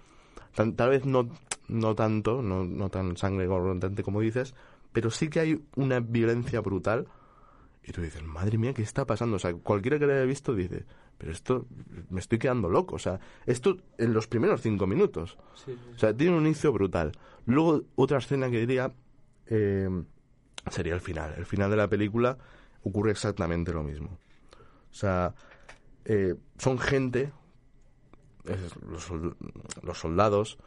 [0.55, 1.29] Tan- tal vez no,
[1.69, 4.55] no tanto, no, no tan sangre borboteante como dices,
[4.93, 7.07] pero sí que hay una violencia brutal.
[7.85, 9.37] Y tú dices, madre mía, ¿qué está pasando?
[9.37, 10.85] O sea, cualquiera que lo haya visto dice,
[11.17, 11.67] pero esto,
[12.11, 12.97] me estoy quedando loco.
[12.97, 15.37] O sea, esto en los primeros cinco minutos.
[15.95, 17.13] O sea, tiene un inicio brutal.
[17.47, 18.93] Luego, otra escena que diría
[19.47, 19.89] eh,
[20.71, 21.35] sería el final.
[21.39, 22.37] El final de la película
[22.83, 24.19] ocurre exactamente lo mismo.
[24.91, 25.35] O sea,
[26.05, 27.33] eh, son gente,
[28.45, 29.11] es- los,
[29.83, 30.59] los soldados,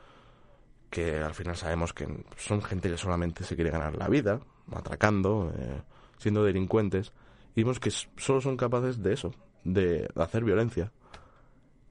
[0.90, 2.08] que al final sabemos que
[2.38, 4.42] son gente que solamente se quiere ganar la vida,
[4.74, 5.82] atracando, eh,
[6.18, 7.14] siendo delincuentes,
[7.56, 10.92] y vemos que solo son capaces de eso, de hacer violencia.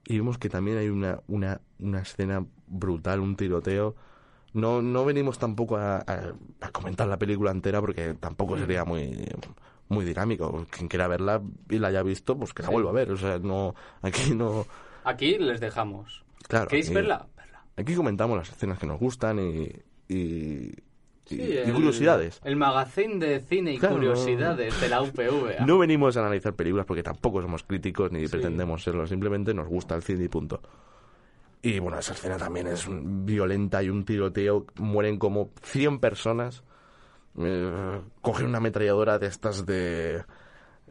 [0.05, 3.95] Y vemos que también hay una, una, una escena brutal, un tiroteo.
[4.53, 6.03] No, no venimos tampoco a
[6.73, 9.27] comentar la película entera porque tampoco sería muy,
[9.91, 10.65] muy dinámico.
[10.69, 13.11] Quien quiera verla y la haya visto, pues que la vuelva a ver.
[13.11, 14.65] O sea, no, aquí no...
[15.03, 16.23] Aquí les dejamos.
[16.47, 17.27] Claro, ¿Queréis aquí- verla?
[17.35, 17.65] Verla.
[17.77, 19.69] Aquí comentamos las escenas que nos gustan y,
[20.13, 20.71] y,
[21.25, 22.41] Sí, y- y el- curiosidades.
[22.43, 25.61] El magazine de cine y Claro, no- curiosidades de la UPV.
[25.65, 28.27] No venimos a analizar películas porque tampoco somos críticos ni Sí.
[28.31, 30.61] pretendemos serlo, simplemente nos gusta el cine y punto.
[31.63, 36.63] Y bueno, esa escena también es un- violenta y un tiroteo, mueren como 100 personas.
[37.37, 40.23] Eh, cogen una ametralladora de estas de...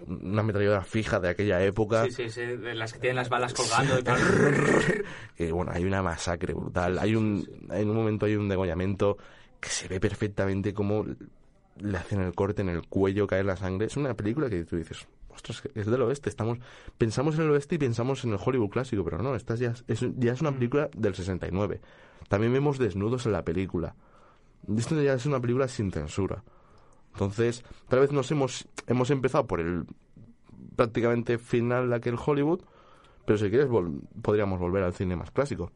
[0.06, 2.04] Una ametralladora fija de aquella época.
[2.04, 4.18] Sí, sí, sí, de las que tienen las balas colgando y tal.
[5.38, 6.98] Y bueno, hay una masacre brutal.
[6.98, 9.18] Hay un, en un momento hay un degollamiento
[9.60, 11.04] que se ve perfectamente cómo
[11.76, 13.86] le hacen el corte en el cuello, cae la sangre.
[13.86, 16.28] Es una película que tú dices, ostras, es del oeste.
[16.28, 16.58] Estamos,
[16.98, 20.06] pensamos en el oeste y pensamos en el Hollywood clásico, pero no, esta ya es,
[20.16, 21.80] ya es una película del 69.
[22.28, 23.94] También vemos desnudos en la película.
[24.76, 26.42] Esto ya es una película sin censura.
[27.12, 29.84] Entonces, tal vez nos hemos, hemos empezado por el
[30.76, 32.62] prácticamente final de aquel Hollywood,
[33.26, 35.70] pero si quieres vol- podríamos volver al cine más clásico.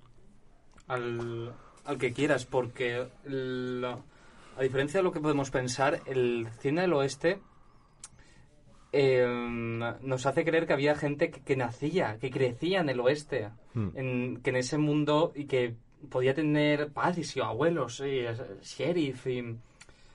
[0.87, 1.53] al,
[1.87, 3.99] al que quieras, porque la-
[4.57, 7.41] a diferencia de lo que podemos pensar, el cine del oeste
[8.93, 9.27] eh,
[10.03, 13.89] nos hace creer que había gente que, que nacía, que crecía en el oeste, Hmm.
[13.97, 15.75] en, que en ese mundo y que
[16.11, 19.57] podía tener padres y abuelos, y, eh, sheriff y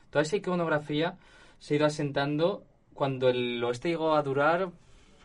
[0.09, 1.17] toda esa iconografía
[1.59, 4.69] se ha ido asentando cuando el oeste llegó a durar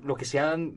[0.04, 0.76] lo que sean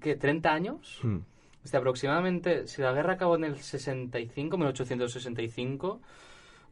[0.00, 0.16] ¿qué?
[0.16, 1.18] 30 años Hmm.
[1.64, 6.00] Este, aproximadamente, si la guerra acabó en el 65, 1865,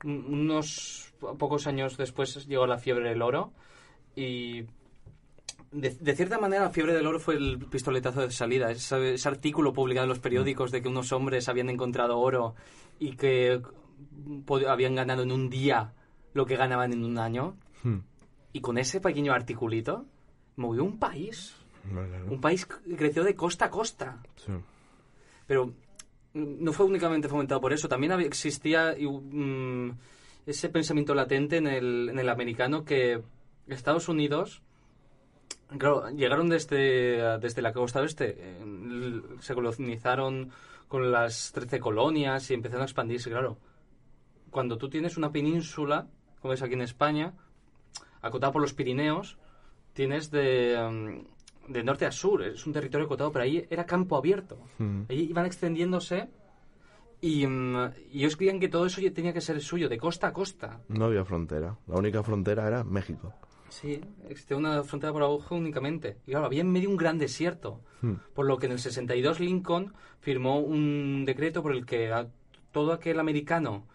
[0.04, 3.52] un- unos pocos años después llegó la fiebre del oro
[4.16, 4.62] y
[5.70, 9.28] de, de cierta manera la fiebre del oro fue el pistoletazo de salida, ese, ese
[9.28, 12.54] artículo publicado en los periódicos de que unos hombres habían encontrado oro
[12.98, 13.60] y que
[14.68, 15.92] habían ganado en un día
[16.34, 17.98] lo que ganaban en un año Hmm.
[18.52, 20.04] y con ese pequeño articulito
[20.56, 21.54] movió un país,
[21.84, 22.32] Vale, ¿no?
[22.32, 24.20] un país creció de costa a costa.
[24.34, 24.52] Sí.
[25.46, 25.66] Pero
[26.34, 29.90] mm, no fue únicamente fomentado por eso, también existía mm,
[30.46, 33.22] ese pensamiento latente en el, en el americano que
[33.68, 34.60] Estados Unidos,
[35.76, 40.50] claro, llegaron desde, desde la costa oeste, eh, se colonizaron
[40.88, 43.58] con las 13 colonias y empezaron a expandirse, claro.
[44.50, 46.06] Cuando tú tienes una península,
[46.40, 47.34] como es aquí en España,
[48.22, 49.38] acotada por los Pirineos,
[49.92, 54.16] tienes de, mm, de norte a sur, es un territorio acotado, pero ahí era campo
[54.16, 54.58] abierto.
[54.78, 55.02] Hmm.
[55.08, 56.28] Ahí iban extendiéndose
[57.20, 60.32] y, mm, y ellos creían que todo eso tenía que ser suyo, de costa a
[60.32, 60.80] costa.
[60.88, 61.76] No había frontera.
[61.86, 63.34] La única frontera era México.
[63.68, 66.16] Sí, existía una frontera por abajo únicamente.
[66.26, 67.80] Y claro, había en medio un gran desierto.
[68.00, 68.14] Hmm.
[68.34, 72.28] Por lo que en el 62 Lincoln firmó un decreto por el que a
[72.72, 73.86] todo aquel americano,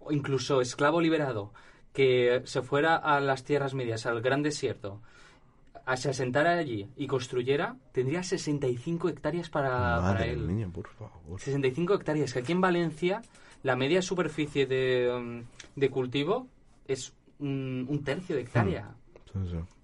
[0.00, 1.52] o incluso esclavo liberado,
[1.92, 5.02] que se fuera a las tierras medias, al gran desierto,
[5.84, 10.40] a se asentara allí y construyera, tendría 65 hectáreas para, para Madre él.
[10.40, 11.40] mía, por favor.
[11.40, 13.22] 65 hectáreas, que aquí en Valencia
[13.62, 15.44] la media superficie de, um,
[15.76, 16.48] de cultivo
[16.86, 18.90] es un, un tercio de hectárea.
[18.90, 19.01] Sí.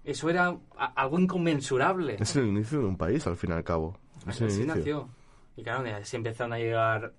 [0.03, 0.55] Eso era
[0.95, 2.17] algo inconmensurable.
[2.19, 3.97] Es el inicio de un país, al fin y al cabo.
[4.27, 4.75] Es el Así inicio.
[4.75, 5.09] nació.
[5.55, 7.13] Y claro, así empezaron a llegar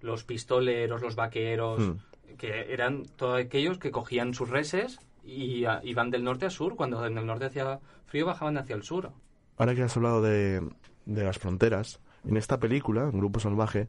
[0.00, 2.36] los pistoleros, los vaqueros, Hmm.
[2.36, 6.74] que eran todos aquellos que cogían sus reses y a- iban del norte a sur.
[6.76, 9.12] Cuando en el norte hacía frío, bajaban hacia el sur.
[9.56, 10.68] Ahora que has hablado de,
[11.06, 13.88] de las fronteras, en esta película, en Grupo Salvaje,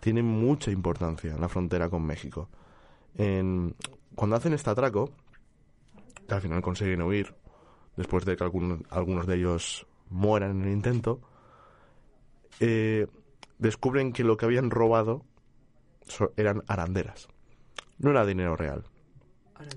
[0.00, 2.48] tiene mucha importancia la frontera con México.
[3.16, 3.74] En-
[4.14, 5.10] cuando hacen este atraco,
[6.26, 7.34] que al final consiguen huir,
[7.96, 11.20] después de que algún- algunos de ellos mueran en el intento,
[12.60, 13.06] eh,
[13.58, 15.24] descubren que lo que habían robado
[16.06, 17.28] so- eran aranderas.
[17.98, 18.84] No era dinero real.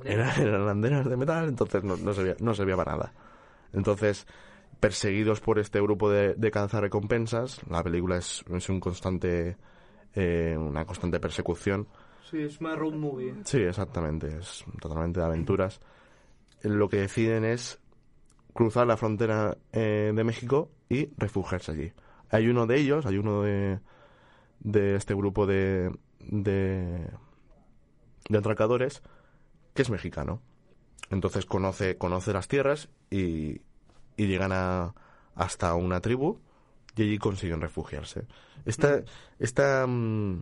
[0.03, 3.13] Era- eran aranderas de metal, entonces no, no servía, no servía para nada.
[3.73, 4.25] Entonces,
[4.79, 9.57] perseguidos por este grupo de, de cazarrecompensas, la película es, es un constante,
[10.13, 11.88] eh, una constante persecución.
[12.29, 13.33] Sí, es más road movie.
[13.45, 15.79] Sí, exactamente, es totalmente de aventuras.
[16.62, 17.80] Lo que deciden es
[18.54, 21.93] cruzar la frontera eh, de México y refugiarse allí.
[22.30, 23.80] Hay uno de ellos, hay uno de,
[24.60, 27.10] de este grupo de, de,
[28.30, 29.04] de atracadores
[29.74, 30.41] que es mexicano.
[31.10, 33.62] Entonces conoce, conoce las tierras y,
[34.17, 34.93] y llegan a,
[35.36, 36.39] hasta una tribu
[36.96, 38.26] y allí consiguen refugiarse.
[38.65, 39.04] Esta,
[39.39, 40.41] esta, mm,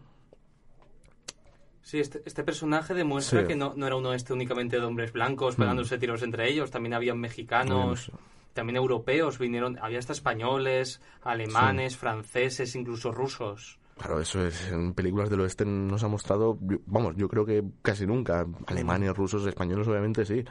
[1.85, 3.47] Sí, este, este personaje demuestra Sí.
[3.47, 6.71] que no, no era uno este únicamente de hombres blancos pegándose tiros entre ellos.
[6.71, 8.11] También habían mexicanos,
[8.53, 13.77] también europeos, vinieron, había hasta españoles, alemanes, franceses, incluso rusos.
[13.99, 14.71] Claro, eso es.
[14.71, 18.47] En películas del oeste nos ha mostrado, vamos, yo creo que casi nunca.
[18.65, 20.43] Alemanes, rusos, españoles, obviamente sí.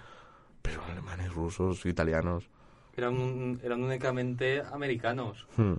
[0.63, 2.49] Pero alemanes, rusos, italianos.
[2.97, 5.49] Eran, un- eran únicamente americanos.
[5.57, 5.75] Hmm.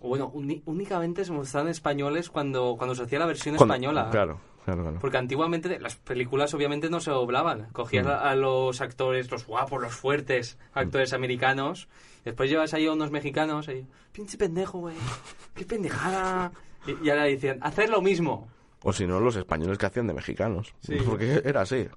[0.00, 4.08] O bueno, uni- únicamente se mostraban españoles cuando, cuando se hacía la versión Cuando- española.
[4.12, 4.98] Claro, claro, claro.
[5.00, 7.68] Porque antiguamente las películas obviamente no se doblaban.
[7.72, 8.10] Cogías Mm.
[8.10, 11.88] a, los actores, los guapos, los fuertes actores americanos.
[12.24, 13.86] Después llevas ahí a unos mexicanos y...
[14.12, 14.94] Pinche pendejo, güey.
[15.54, 16.52] Qué pendejada.
[16.86, 18.48] Y, y ahora dicen, hacer lo mismo.
[18.84, 20.74] O si no, los españoles que hacían de mexicanos.
[20.80, 20.96] Sí.
[21.06, 21.88] Porque era así.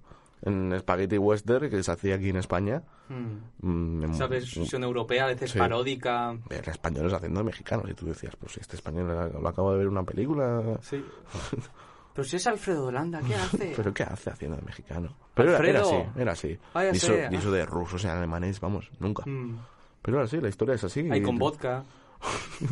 [0.42, 2.84] En Spaghetti Western, que se hacía aquí en España.
[3.10, 3.68] Mm.
[4.02, 5.58] mm, Esa versión europea, a veces Sí.
[5.60, 6.38] paródica.
[6.50, 7.90] eran españoles haciendo de mexicanos.
[7.90, 9.08] Y tú decías, pues si este español
[9.42, 10.78] lo acabo de ver en una película.
[10.82, 11.04] Sí.
[12.16, 13.74] Pero si es Alfredo Holanda, ¿qué hace?
[13.76, 15.16] ¿Pero qué hace haciendo de mexicano?
[15.36, 16.58] Pero era, era así, era así.
[16.74, 19.24] Vaya y, eso, de rusos y alemanes, vamos, nunca.
[19.30, 19.60] Mm.
[20.02, 21.02] Pero ahora sí, la historia es así.
[21.12, 21.84] Ahí y- con vodka.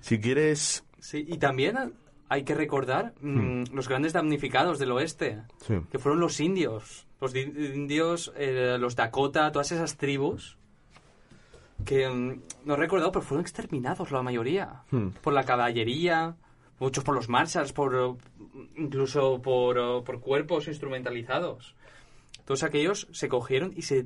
[0.00, 0.84] Si quieres...
[0.98, 1.94] Sí, y también
[2.28, 5.42] hay que recordar mm, los grandes damnificados del oeste.
[5.66, 5.74] Sí.
[5.90, 7.06] que fueron los indios.
[7.20, 10.58] Los di- indios, eh, los Dakota, todas esas tribus
[11.84, 14.82] que mm, no he recordado, pero fueron exterminados la mayoría.
[14.90, 15.08] Hmm.
[15.22, 16.36] Por la caballería,
[16.78, 18.14] muchos por los Marshalls, por, eh,
[18.76, 21.74] incluso por, eh, por cuerpos instrumentalizados.
[22.44, 24.04] Todos aquellos se cogieron y se,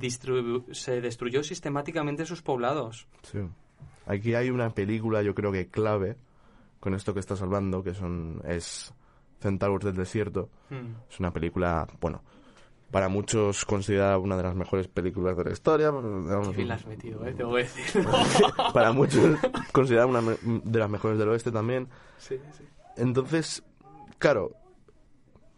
[0.72, 3.08] se destruyó sistemáticamente sus poblados.
[3.22, 3.40] Sí.
[4.06, 6.16] Aquí hay una película, yo creo que clave,
[6.80, 8.94] con esto que estás hablando, que son es
[9.40, 10.48] Centauros del Desierto.
[10.70, 10.94] Hmm.
[11.10, 12.22] Es una película, bueno,
[12.90, 15.86] para muchos considerada una de las mejores películas de la historia.
[15.90, 18.06] digamos, Qué la has metido, eh, te voy a decir.
[18.74, 19.38] para muchos
[19.72, 21.88] considerada una de las mejores del oeste también.
[22.18, 22.64] sí, sí.
[22.96, 23.62] Entonces,
[24.18, 24.52] claro...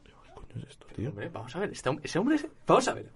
[0.04, 1.08] ¿Qué coño es esto, tío?
[1.10, 2.36] Hombre, vamos a ver, este ese hombre...
[2.36, 3.10] es- Vamos a ver.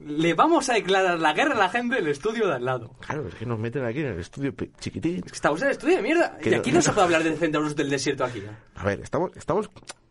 [0.00, 2.94] Le vamos a declarar la guerra a la gente del estudio de al lado.
[3.00, 5.16] Claro, es que nos meten aquí en el estudio chiquitín.
[5.16, 6.38] Es que estamos en el estudio de mierda.
[6.38, 8.42] Que Y no- aquí no se puede hablar de centauros del desierto aquí.
[8.76, 9.68] A ver, estamos, estamos,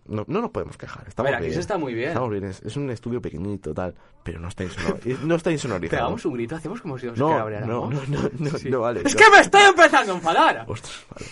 [0.08, 1.06] no, no nos podemos quejar.
[1.08, 1.54] Estamos A ver, aquí bien.
[1.56, 2.10] se está muy bien.
[2.10, 3.94] Estamos bien, es, es un estudio pequeñito, tal,
[4.24, 6.00] pero no está, insonor, y no está insonorizado.
[6.02, 8.70] Pegamos un grito, hacemos como si nos no, no, no, no, no, Sí.
[8.70, 9.02] no vale.
[9.06, 10.66] Es yo- que me estoy empezando a enfadar.
[10.68, 11.26] Ostras, vale.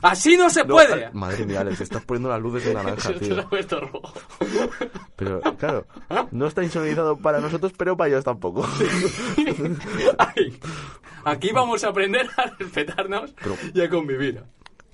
[0.00, 1.10] Así no se No, puede.
[1.12, 3.34] madre mía, Alex, estás poniendo las luces de naranja, tío.
[3.80, 4.12] rojo.
[5.16, 5.86] Pero, claro,
[6.30, 8.64] no está insonorizado para nosotros, pero para ellos tampoco.
[10.18, 10.58] Ay,
[11.24, 14.42] Aquí vamos a aprender a respetarnos Pero- y a convivir.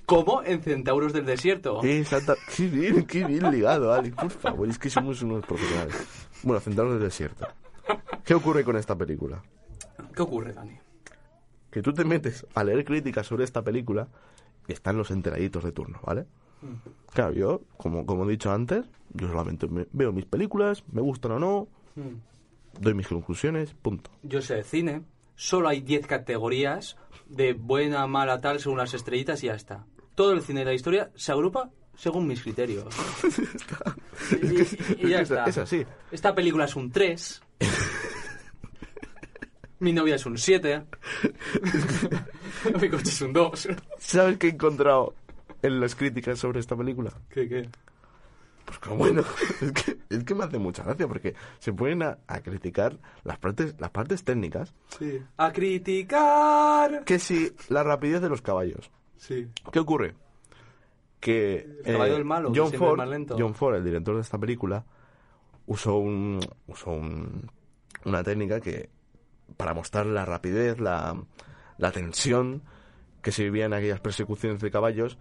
[0.07, 1.83] Como en Centauros del Desierto.
[1.85, 2.35] Exacto.
[2.55, 4.69] Qué bien, qué bien ligado, Alex, por favor.
[4.69, 5.95] Es que somos unos profesionales.
[6.43, 7.47] Bueno, centrados del desierto.
[8.25, 9.43] ¿Qué ocurre con esta película?
[10.15, 10.79] ¿Qué ocurre, Dani?
[11.71, 14.07] que tú te metes a leer críticas sobre esta película
[14.69, 16.25] y están los enteraditos de turno, ¿vale?
[17.13, 21.33] Claro, yo, como, como he dicho antes, yo solamente me- veo mis películas, me gustan
[21.33, 21.67] o no,
[22.79, 24.11] doy mis conclusiones, punto.
[24.23, 25.03] Yo sé de cine.
[25.35, 26.97] Solo hay 10 categorías
[27.29, 29.85] de buena, mala, tal, según las estrellitas y ya está.
[30.15, 32.87] Todo el cine de la historia se agrupa según mis criterios.
[34.43, 35.45] y, y- y ya Es- está.
[35.45, 35.85] es así.
[36.11, 37.43] Esta película es un 3.
[39.81, 40.85] Mi novia es un 7.
[42.81, 43.69] Mi coche es un 2.
[43.99, 45.15] ¿Sabes qué he encontrado
[45.63, 47.13] en las críticas sobre esta película?
[47.29, 47.69] ¿Qué, qué?
[48.65, 49.23] Pues que bueno,
[49.61, 53.39] es que, es que me hace mucha gracia porque se ponen a, a criticar las
[53.39, 55.21] partes, las partes técnicas, Sí.
[55.37, 57.05] A criticar.
[57.05, 58.91] que si la rapidez de los caballos.
[59.17, 59.49] Sí.
[59.73, 60.15] ¿Qué ocurre?
[61.21, 63.35] que eh, del malo, John Ford, más lento.
[63.39, 64.85] John Ford, el director de esta película,
[65.67, 67.51] usó un usó un-
[68.05, 68.91] una técnica que
[69.57, 71.17] para mostrar la rapidez, la,
[71.79, 72.63] la tensión
[73.23, 75.17] que se vivía en aquellas persecuciones de caballos,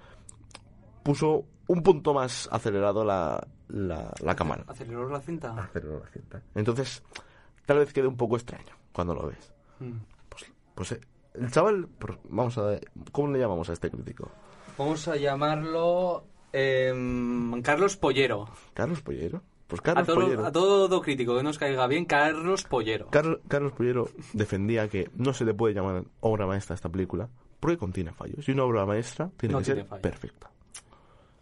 [1.04, 4.66] puso un punto más acelerado la, la, la cámara.
[4.68, 5.56] ¿Aceleró la cinta?
[5.58, 6.42] Aceleró la cinta.
[6.56, 7.02] Entonces,
[7.66, 9.54] tal vez quede un poco extraño cuando lo ves.
[9.80, 9.94] Mm.
[10.28, 11.00] Pues, pues eh,
[11.36, 11.88] el chaval,
[12.30, 12.80] vamos a
[13.12, 14.30] ¿cómo le llamamos a este crítico?
[14.78, 18.48] Vamos a llamarlo em, Carlos Pollero.
[18.74, 19.41] ¿Carlos Pollero?
[19.67, 20.46] Pues A Carlos todo, Pollero.
[20.46, 23.08] a todo crítico que nos caiga bien, Carlos Pollero.
[23.10, 27.30] Carlos, Carlos Pollero defendía que no se le puede llamar obra maestra a esta película
[27.60, 28.48] porque contiene fallos.
[28.48, 30.50] Y una obra maestra tiene No que tiene ser perfecta.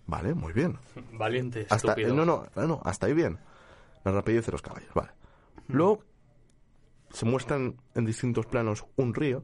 [0.07, 0.77] Vale, muy bien.
[1.13, 2.13] Valiente, Hasta, estúpido.
[2.13, 3.39] no, no, no, no, hasta ahí bien.
[4.03, 5.11] La rapidez de los caballos, vale.
[5.67, 6.03] Luego
[7.11, 9.43] se muestran en distintos planos un río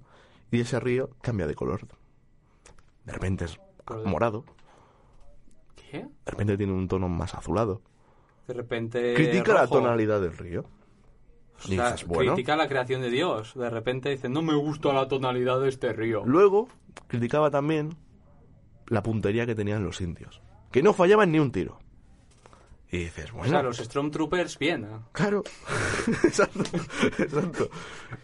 [0.51, 1.87] y ese río cambia de color.
[3.05, 3.59] De repente es
[4.05, 4.43] morado,
[5.75, 5.99] ¿Qué?
[5.99, 7.81] de repente tiene un tono más azulado.
[8.47, 9.13] De repente.
[9.13, 9.79] Critica la rojo.
[9.79, 10.65] tonalidad del río.
[11.57, 12.33] O sea, dices, bueno.
[12.33, 13.53] Critica la creación de Dios.
[13.55, 16.23] De repente dice, no me gusta la tonalidad de este río.
[16.25, 16.67] Luego
[17.07, 17.97] criticaba también
[18.87, 21.79] la puntería que tenían los indios, que no fallaban ni un tiro.
[22.89, 24.85] Y dices, O bueno, sea, los Stormtroopers, bien.
[24.85, 24.99] ¿eh?
[25.11, 25.43] claro,
[26.23, 26.63] exacto,
[27.17, 27.69] exacto.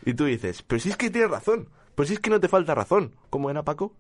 [0.05, 2.47] Y tú dices, pero si es que tienes razón, pero si es que no te
[2.47, 3.15] falta razón.
[3.29, 3.93] ¿Cómo era Paco?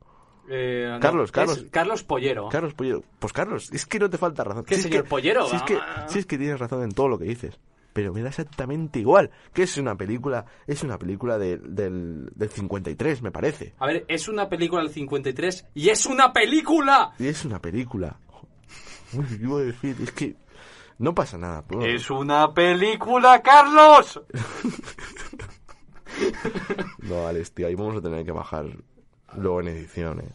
[0.49, 1.65] Eh, Carlos, es Carlos.
[1.71, 2.49] Carlos Pollero.
[2.49, 3.03] Carlos Pollero.
[3.19, 4.65] Pues Carlos, es que no te falta razón.
[4.65, 5.47] ¿Qué, Si es señor que- Pollero?
[5.47, 6.05] Si es, que, Ah.
[6.09, 7.59] si es que tienes razón en todo lo que dices.
[7.93, 9.29] Pero me da exactamente igual.
[9.53, 13.73] Que es una película, es una película de- del, del 53, me parece.
[13.77, 17.13] A ver, es una película del 53 y es una película.
[17.19, 18.17] Y es una película.
[19.13, 19.95] Uy, ¿qué iba a decir?
[20.01, 20.35] Es que
[20.97, 21.61] no pasa nada.
[21.61, 21.85] bro.
[21.85, 24.21] Es una película, Carlos.
[26.99, 28.65] No, Alex, tío, ahí vamos a tener que bajar
[29.37, 30.29] luego en edición, eh.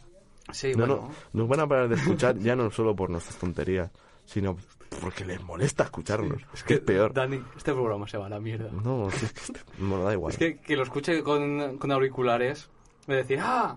[0.53, 1.11] Sí, No, bueno.
[1.33, 3.91] no, nos van a parar de escuchar ya no solo por nuestras tonterías,
[4.25, 4.57] sino
[5.03, 6.43] porque les molesta escucharnos.
[6.55, 7.13] Es que es peor.
[7.13, 8.71] Dani, este programa se va a la mierda.
[8.73, 10.33] No, es que este- no da igual.
[10.33, 12.71] Es que, que lo escuche con, con auriculares,
[13.07, 13.77] me decir, ah,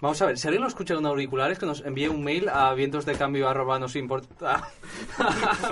[0.00, 2.72] vamos a ver, si alguien lo escucha con auriculares, que nos envíe un mail a
[2.72, 4.68] vientosdecambio arroba nos importa.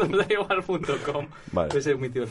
[1.53, 1.79] Vale.
[1.79, 2.25] Ese es mi tío.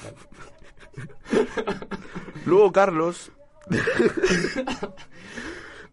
[2.49, 3.31] Luego Carlos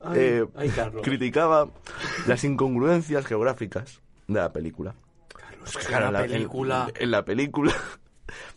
[0.00, 1.02] Ay, eh, ay, Carlos.
[1.02, 1.68] criticaba
[2.26, 4.94] las incongruencias geográficas de la película.
[5.60, 6.88] Pues es claro, una en la- película.
[6.94, 7.72] En, la película,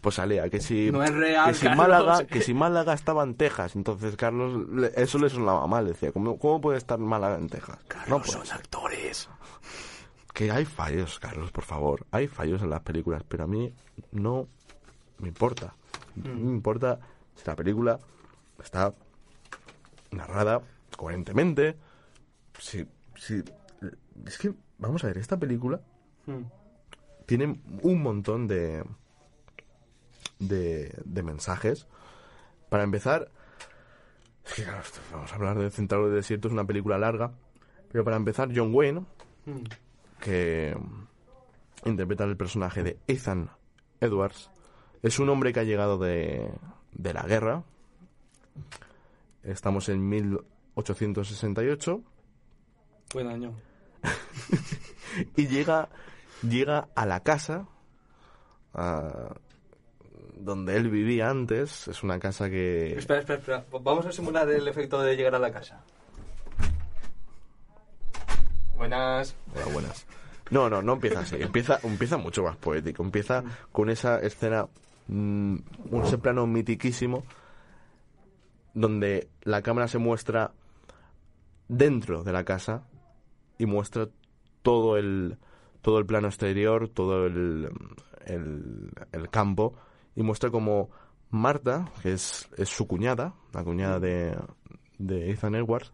[0.01, 1.77] pues salía que si, No es real, que si Carlos.
[1.87, 6.11] Málaga, que si Málaga estaba en Texas, entonces Carlos le- eso le sonaba mal, decía,
[6.11, 7.79] ¿cómo, cómo puede estar Málaga en Texas?
[8.07, 8.55] no puede son ser.
[8.57, 9.27] actores.
[10.33, 13.73] Que hay fallos, Carlos, por favor, hay fallos en las películas, pero a mí
[14.11, 14.47] no
[15.17, 15.73] me importa.
[16.15, 16.99] No me importa
[17.45, 17.99] la película
[18.61, 18.93] está
[20.11, 20.61] narrada
[20.97, 21.75] coherentemente.
[22.59, 23.43] Si, si,
[24.25, 25.81] es que, vamos a ver, esta película
[26.25, 26.43] Mm.
[27.25, 28.83] tiene un montón de,
[30.39, 31.87] de, de mensajes.
[32.69, 33.31] Para empezar,
[34.45, 37.31] es que, claro, vamos a hablar de Central del Desierto, es una película larga,
[37.91, 39.05] pero para empezar, John Wayne,
[39.45, 39.63] Mm.
[40.21, 40.77] que
[41.85, 43.49] interpreta el personaje de Ethan
[44.01, 44.51] Edwards,
[45.01, 46.51] es un hombre que ha llegado de,
[46.93, 47.63] de la guerra.
[49.43, 52.01] Estamos en 1868
[53.13, 53.53] Buen año.
[55.35, 55.89] y llega
[56.43, 57.67] llega a la casa
[58.73, 59.33] a-
[60.35, 61.87] donde él vivía antes.
[61.87, 63.65] Es una casa que Espera, espera, espera.
[63.81, 65.81] Vamos a simular el efecto de llegar a la casa.
[68.77, 69.35] Buenas.
[69.55, 70.05] Hola, buenas.
[70.51, 71.35] No, no, no empieza así.
[71.39, 73.03] Empieza, empieza mucho más poético.
[73.03, 74.67] Empieza con esa escena,
[75.09, 75.55] mm,
[75.91, 77.23] un plano mitiquísimo,
[78.73, 80.53] donde la cámara se muestra
[81.67, 82.87] dentro de la casa
[83.57, 84.07] y muestra
[84.61, 85.37] todo el,
[85.81, 87.69] todo el plano exterior, todo el,
[88.25, 89.75] el, el campo,
[90.15, 90.89] y muestra como
[91.29, 94.37] Marta, que es, es su cuñada, la cuñada de,
[94.97, 95.91] de Ethan Edwards,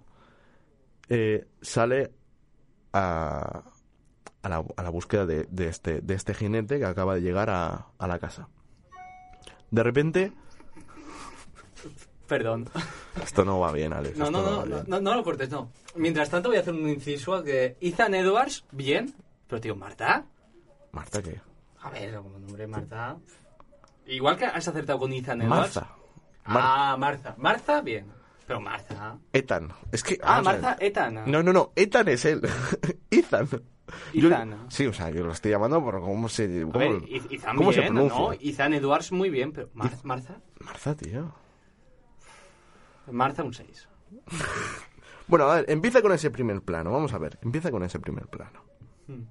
[1.09, 2.11] eh, sale
[2.93, 3.63] a,
[4.41, 7.49] a, la, a la búsqueda de, de este, de este jinete que acaba de llegar
[7.49, 8.47] a, a la casa.
[9.75, 10.31] De repente,
[12.29, 12.69] Perdón.
[13.21, 14.17] esto no va bien, Alex.
[14.17, 15.69] No, no, no, no, no, no lo cortes, no.
[15.95, 19.13] Mientras tanto voy a hacer un inciso a que Ethan Edwards, bien,
[19.49, 20.23] pero tío, Marta,
[20.93, 21.41] Marta, ¿qué?
[21.81, 23.17] a ver, como nombre Marta,
[24.07, 25.75] igual que has acertado con Ethan Edwards.
[25.75, 25.95] Marta.
[26.45, 27.35] Mar- Ah, Marta.
[27.37, 28.05] Marta, bien,
[28.45, 29.17] pero Marta.
[29.33, 29.69] Ethan.
[29.91, 30.17] Es que.
[30.21, 30.61] Ah, vamos a ver.
[30.61, 31.23] Marta Ethan.
[31.31, 31.71] No, no, no.
[31.75, 32.41] Ethan es él.
[33.11, 33.47] Ethan.
[34.13, 34.65] Yo- Ethan.
[34.69, 36.61] sí, o sea, yo lo estoy llamando por cómo se.
[36.63, 38.19] Cómo, ver, Ethan cómo se bien, pronuncia.
[38.19, 38.33] ¿no?
[38.33, 41.33] Ethan Edwards muy bien, pero Mar- Marta, Marta, tío.
[43.11, 43.87] Marta un 6.
[45.27, 46.91] Bueno, a ver, empieza con ese primer plano.
[46.91, 48.61] Vamos a ver, empieza con ese primer plano.
[49.07, 49.23] Hmm.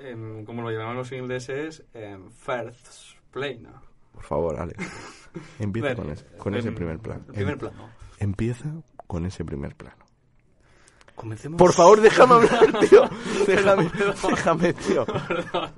[0.00, 2.88] em, como lo llaman los ingleses, em, first
[3.30, 3.68] plane.
[4.18, 4.84] Por favor, Alex.
[5.60, 7.22] Empieza con ese, con em, ese primer plano.
[7.28, 7.88] el primer Em- plano.
[8.18, 8.64] Empieza
[9.06, 10.04] con ese primer plano.
[11.14, 11.56] Comencemos.
[11.56, 13.02] Por favor, déjame hablar, tío.
[13.46, 13.90] Déjame,
[14.28, 15.06] déjame, tío.
[15.06, 15.70] Perdón.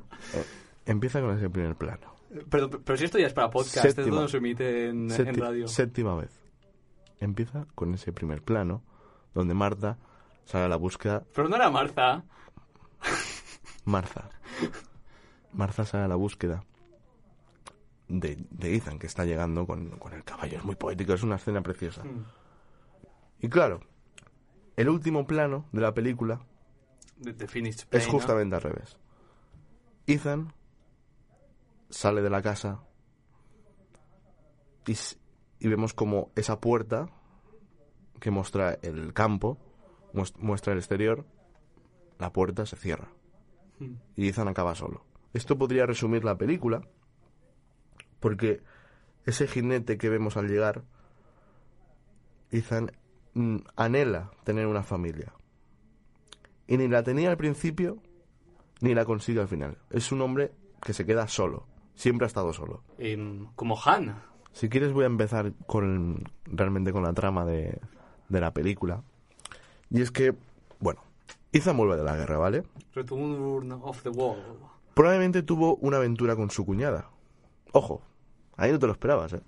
[0.86, 2.14] Empieza con ese primer plano.
[2.48, 4.22] Pero, pero si esto ya es para podcast, esto Séptima.
[4.22, 5.68] no se emite en, en radio.
[5.68, 6.30] Séptima vez.
[7.18, 8.82] Empieza con ese primer plano
[9.34, 9.98] donde Marta
[10.46, 11.24] sale a la búsqueda.
[11.34, 12.24] Pero no era Marta.
[13.84, 14.30] Marta.
[15.52, 16.64] Marta sale a la búsqueda
[18.10, 20.58] de, de Ethan, que está llegando con, con el caballo.
[20.58, 22.02] Es muy poético, es una escena preciosa.
[22.04, 22.24] Mm.
[23.40, 23.80] Y claro,
[24.76, 26.40] el último plano de la película
[27.90, 28.98] es justamente al revés.
[30.06, 30.52] Ethan
[31.88, 32.82] sale de la casa
[34.86, 34.94] y,
[35.60, 37.08] y vemos como esa puerta
[38.20, 39.58] que muestra el campo,
[40.12, 41.24] muest- muestra el exterior,
[42.18, 43.08] la puerta se cierra
[43.78, 43.94] Mm.
[44.14, 45.06] y Ethan acaba solo.
[45.32, 46.82] Esto podría resumir la película
[48.20, 48.62] porque
[49.24, 50.82] ese jinete que vemos al llegar,
[52.50, 52.92] Ethan
[53.34, 55.32] mm, anhela tener una familia.
[56.66, 57.98] Y ni la tenía al principio,
[58.80, 59.78] ni la consigue al final.
[59.90, 60.52] Es un hombre
[60.82, 61.66] que se queda solo.
[61.94, 62.82] Siempre ha estado solo.
[63.56, 64.22] Como Han.
[64.52, 67.78] Si quieres voy a empezar con realmente con la trama de,
[68.28, 69.02] de la película.
[69.90, 70.34] Y es que,
[70.78, 71.02] bueno,
[71.52, 72.64] Ethan vuelve de la guerra, ¿vale?
[72.94, 74.38] Return of the Wall.
[74.94, 77.10] Probablemente tuvo una aventura con su cuñada.
[77.72, 78.02] Ojo,
[78.56, 79.40] ahí no te lo esperabas, ¿eh?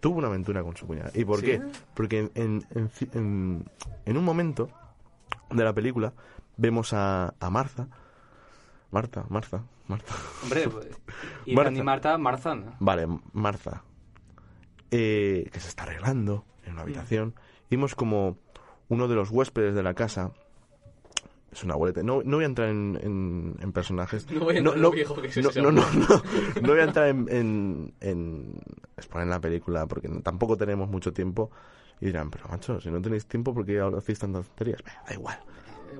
[0.00, 1.10] Tuvo una aventura con su cuñada.
[1.14, 1.46] ¿Y por ¿Sí?
[1.46, 1.62] qué?
[1.94, 3.64] Porque en, en, en
[4.06, 4.70] en- un momento
[5.50, 6.12] de la película
[6.56, 7.86] vemos a, a Martha.
[8.90, 10.14] Marta, Marta, Marta.
[10.42, 10.68] Hombre,
[11.46, 11.72] y Marta.
[11.72, 12.74] y Marta, Marzan.
[12.80, 13.84] Vale, Martha.
[14.90, 17.34] eh, que se está arreglando en una habitación.
[17.70, 18.36] Vimos como
[18.88, 20.32] uno de los huéspedes de la casa.
[21.52, 22.02] Es una abuelita.
[22.02, 24.30] No, no voy a entrar en, en- en personajes.
[24.30, 26.06] No voy a entrar en lo viejo que es no, ese no, no, hombre.
[26.08, 28.60] no, no voy a entrar en, en, en
[28.96, 31.50] exponer la película porque tampoco tenemos mucho tiempo.
[32.00, 34.80] Y dirán, pero macho, si no tenéis tiempo, ¿por qué ahora hacéis tantas tonterías?
[35.06, 35.38] Da igual.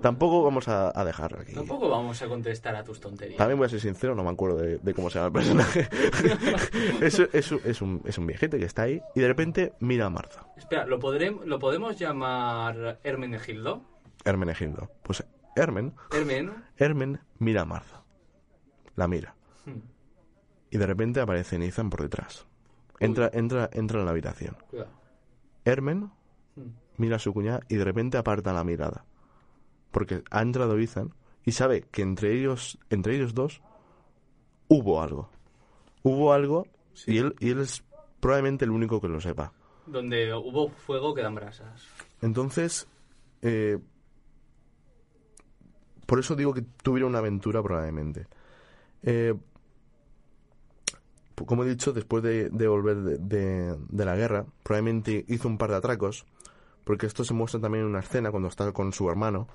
[0.00, 1.52] Tampoco vamos a, a dejar aquí.
[1.52, 3.36] Tampoco vamos a contestar a tus tonterías.
[3.36, 5.88] También voy a ser sincero, no me acuerdo de, de cómo se llama el personaje.
[7.00, 10.10] es, es, es, un, es un viejete que está ahí y de repente mira a
[10.10, 13.82] Marta, Espera, ¿lo, podremos, ¿lo podemos llamar Hermenegildo?
[14.24, 14.90] Hermenegildo.
[15.02, 15.24] Pues
[15.60, 16.64] Hermen, Hermen.
[16.76, 18.02] Hermen mira a Marta.
[18.96, 19.34] La mira.
[19.66, 19.78] Hmm,
[20.70, 22.46] Y de repente aparece Nathan por detrás.
[22.98, 24.56] Entra, entra, entra en la habitación.
[24.70, 24.90] Cuidado.
[25.64, 26.10] Hermen
[26.56, 26.70] Hmm.
[26.96, 29.04] mira a su cuñada y de repente aparta la mirada.
[29.92, 33.62] Porque ha entrado Ethan y sabe que entre ellos, entre ellos dos
[34.68, 35.30] hubo algo.
[36.02, 36.66] Hubo algo
[37.06, 37.84] y, él, y él es
[38.20, 39.52] probablemente el único que lo sepa.
[39.86, 41.86] Donde hubo fuego quedan brasas.
[42.22, 42.88] Entonces,
[43.42, 43.78] eh,
[46.10, 48.26] por eso digo que tuvieron una aventura probablemente.
[49.04, 49.32] Eh,
[51.46, 56.26] como he dicho, después de, volver de, la guerra, probablemente hizo un par de atracos,
[56.82, 59.46] porque esto se muestra también en una escena cuando está con su hermano,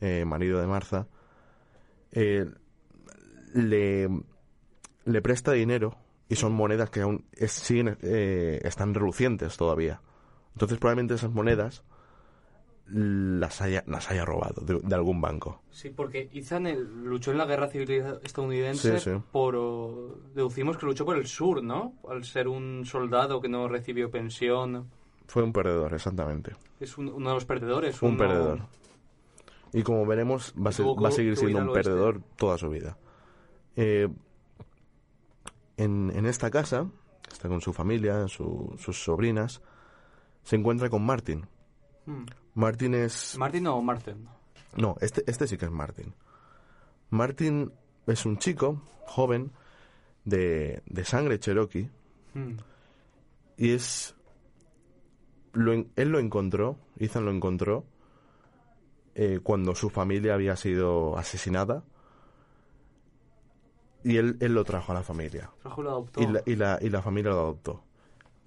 [0.00, 1.08] eh, marido de Martha,
[2.12, 2.48] eh,
[3.52, 4.08] le,
[5.06, 5.96] le presta dinero
[6.28, 10.00] y son monedas que aún eh, están relucientes todavía.
[10.54, 11.82] Entonces probablemente esas monedas
[12.92, 15.62] las haya, las haya robado de, de algún banco.
[15.70, 17.90] Sí, porque eh, luchó en la guerra civil
[18.22, 19.16] estadounidense Sí, sí.
[19.30, 19.54] por...
[20.34, 21.94] Deducimos que luchó por el sur, ¿no?
[22.08, 24.90] Al ser un soldado que no recibió pensión.
[25.26, 26.56] Fue un perdedor, exactamente.
[26.80, 28.02] Es un- uno de los perdedores.
[28.02, 28.60] Un uno- perdedor.
[29.72, 32.98] Y como veremos, va a, va seguir siendo un perdedor toda su vida.
[33.76, 34.08] Eh,
[35.76, 36.88] en, en esta casa,
[37.30, 39.62] está con su familia, su- sus sobrinas,
[40.42, 41.46] se encuentra con Martin.
[42.06, 42.24] Hmm.
[42.54, 43.36] Martin es...
[43.38, 44.26] ¿Martin o Martin?
[44.76, 46.14] No, este, este sí que es Martin.
[47.10, 47.72] Martin
[48.06, 49.52] es un chico joven
[50.24, 51.90] de, de sangre cherokee
[52.34, 52.56] Hmm.
[53.56, 54.14] y es...
[55.52, 57.84] Lo, él lo encontró, Ethan lo encontró
[59.16, 61.82] eh, cuando su familia había sido asesinada
[64.04, 66.22] y él, él lo trajo a la familia Trajo lo adoptó.
[66.22, 67.82] y la, y, la, y la familia lo adoptó.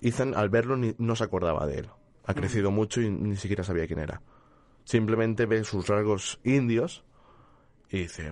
[0.02, 1.90] Ethan al verlo ni- no se acordaba de él.
[2.26, 4.22] Ha crecido mucho y ni siquiera sabía quién era.
[4.86, 7.04] Simplemente ve sus rasgos indios
[7.90, 8.32] y dice,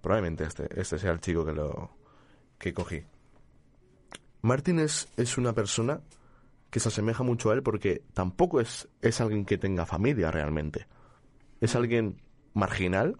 [0.00, 1.90] probablemente este, este sea el chico que lo
[2.58, 3.02] que cogí.
[4.42, 6.00] Martin es, es una persona
[6.70, 10.86] que se asemeja mucho a él porque tampoco es, es alguien que tenga familia realmente.
[11.60, 12.20] Es alguien
[12.54, 13.16] marginal,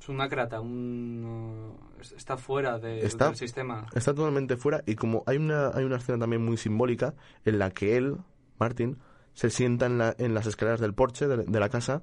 [0.00, 1.76] Es una crata, un...
[1.96, 3.86] uh, está fuera de- Está- del sistema.
[3.94, 7.70] está totalmente fuera y como hay una, hay una escena también muy simbólica en la
[7.70, 8.16] que él,
[8.58, 8.98] Martin,
[9.34, 12.02] se sienta en, la- en las escaleras del porche de, de la casa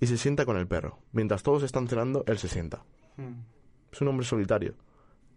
[0.00, 0.98] y se sienta con el perro.
[1.12, 2.84] Mientras todos están cenando, él se sienta.
[3.16, 3.42] Hmm.
[3.92, 4.74] Es un hombre solitario.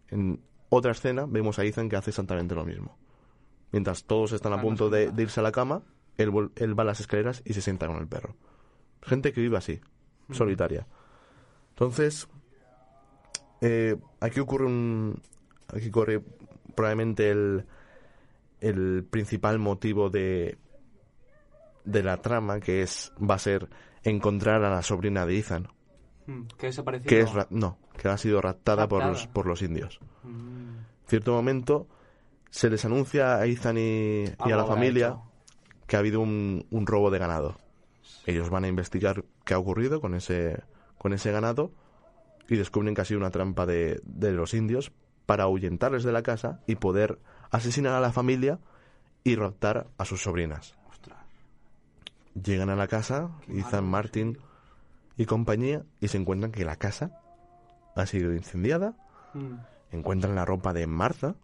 [0.08, 2.96] En otra escena vemos a Ethan que hace exactamente lo mismo.
[3.72, 5.82] Mientras todos están a Ah, punto de, irse a la cama,
[6.16, 8.34] él, él va a las escaleras y se sienta con el perro.
[9.02, 9.80] Gente que vive así,
[10.32, 10.86] solitaria.
[11.70, 12.26] Entonces,
[13.60, 15.20] eh, aquí ocurre un.
[15.68, 16.22] Aquí ocurre
[16.74, 17.66] probablemente el,
[18.60, 20.58] el principal motivo de,
[21.86, 23.68] de la trama, que es va a ser
[24.02, 25.68] encontrar a la sobrina de Ethan,
[26.26, 26.42] Mm,
[27.08, 30.00] Que es no, que ha sido raptada, Por, los, por los indios.
[30.24, 30.76] Mm.
[30.78, 31.86] En cierto momento
[32.50, 35.18] se les anuncia a Ethan y, y a la familia
[35.86, 37.56] que ha habido un, un robo de ganado.
[38.26, 40.62] Ellos van a investigar qué ha ocurrido con ese,
[40.98, 41.70] con ese ganado
[42.48, 44.90] y descubren que ha sido una trampa de, de los indios
[45.26, 47.20] para ahuyentarles de la casa y poder
[47.50, 48.58] asesinar a la familia
[49.22, 50.76] y raptar a sus sobrinas.
[52.42, 54.38] Llegan a la casa, Ethan, Martin
[55.16, 57.10] y compañía, y se encuentran que la casa
[57.94, 58.94] ha sido incendiada.
[59.34, 59.54] Mm.
[59.92, 61.34] Encuentran la ropa de Martha,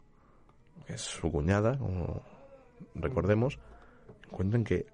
[0.87, 2.23] que es su cuñada, como
[2.95, 3.59] recordemos.
[4.31, 4.87] Encuentran que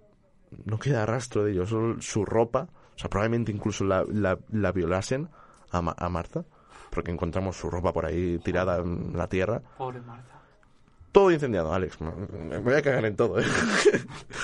[0.64, 2.68] no queda rastro de ellos, solo su ropa.
[2.94, 5.28] O sea, probablemente incluso la, la, la violasen
[5.70, 6.44] a, Ma- a Martha,
[6.90, 9.62] porque encontramos su ropa por ahí tirada en la tierra.
[9.76, 10.00] Pobre.
[11.12, 11.98] Todo incendiado, Alex.
[12.00, 13.44] Me voy a cagar en todo, ¿eh?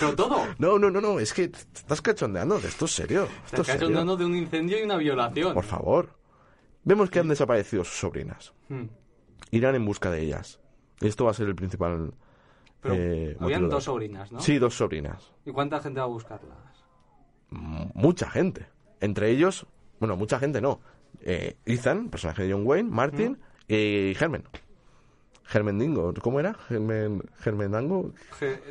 [0.00, 0.46] Pero todo.
[0.58, 3.28] No, no, no, no, es que te estás cachondeando, esto es serio.
[3.44, 3.86] Esto Te es serio.
[3.88, 5.52] hablando de un incendio y una violación.
[5.54, 6.10] Por favor.
[6.82, 8.52] Vemos que han desaparecido sus sobrinas.
[8.68, 8.84] Mm.
[9.50, 10.60] Irán en busca de ellas.
[11.00, 12.12] Esto va a ser el principal.
[12.80, 14.40] Pero eh, habían de- dos sobrinas, ¿no?
[14.40, 15.32] Sí, dos sobrinas.
[15.44, 16.58] ¿Y cuánta gente va a buscarlas?
[17.50, 18.66] M- mucha gente.
[19.00, 19.66] Entre ellos,
[20.00, 20.80] bueno, mucha gente no.
[21.20, 23.38] Eh, Ethan, personaje de John Wayne, Martin
[23.68, 24.44] y Germen.
[25.46, 26.54] Germen Dingo, ¿cómo era?
[26.54, 28.12] Germen, Germendango.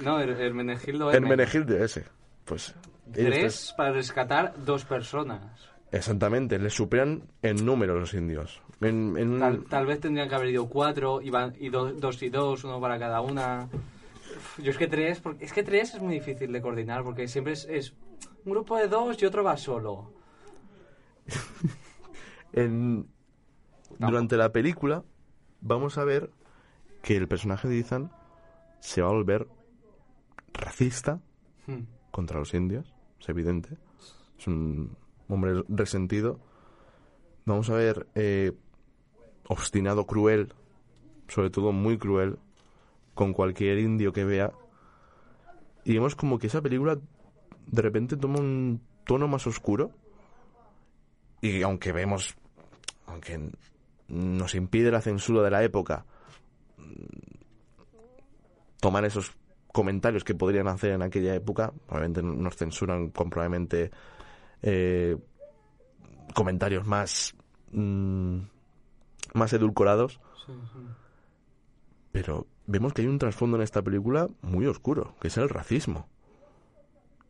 [0.02, 1.84] No, Her- Hermenegildo M.
[1.84, 2.06] Ese.
[2.46, 2.74] Pues.
[3.12, 5.42] tres- para rescatar dos personas.
[5.92, 8.60] Exactamente, les superan en número los indios.
[8.82, 12.22] En, en- Tal, tal vez tendrían que haber ido cuatro y, van- y do- dos
[12.24, 13.70] y dos, uno para cada una.
[14.58, 17.54] Yo es que tres, porque, es que tres es muy difícil de coordinar porque siempre
[17.54, 17.94] es, es
[18.44, 20.12] un grupo de dos y otro va solo.
[22.54, 23.08] en-
[24.00, 25.04] durante la película
[25.62, 26.30] vamos a ver
[27.04, 28.12] que el personaje de Ethan
[28.80, 29.48] se va a volver
[30.54, 31.22] racista
[31.66, 31.84] Hmm.
[32.12, 33.78] contra los indios, es evidente.
[34.38, 34.98] Es un
[35.30, 36.40] hombre resentido.
[37.46, 38.52] Vamos a ver eh,
[39.48, 40.54] obstinado, cruel,
[41.28, 42.38] sobre todo muy cruel,
[43.14, 44.52] con cualquier indio que vea.
[45.86, 47.00] Y vemos como que esa película
[47.68, 49.92] de repente toma un tono más oscuro.
[51.42, 52.36] Y aunque vemos,
[53.06, 53.52] aunque
[54.08, 56.06] nos impide la censura de la época
[58.80, 59.32] tomar esos
[59.72, 63.92] comentarios que podrían hacer en aquella época, probablemente nos censuran con probablemente
[64.62, 65.18] eh,
[66.36, 67.34] comentarios más
[67.72, 68.38] mm,
[69.34, 70.80] más edulcorados, Sí, sí.
[72.12, 76.08] pero vemos que hay un trasfondo en esta película muy oscuro, que es el racismo.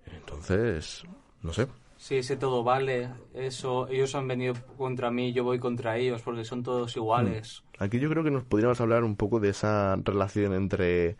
[0.05, 1.03] Entonces,
[1.41, 1.67] no sé.
[2.03, 6.43] Sí, ese todo vale, eso, ellos han venido contra mí, yo voy contra ellos porque
[6.43, 7.63] son todos iguales.
[7.79, 11.15] Aquí yo creo que nos podríamos hablar un poco de esa relación entre,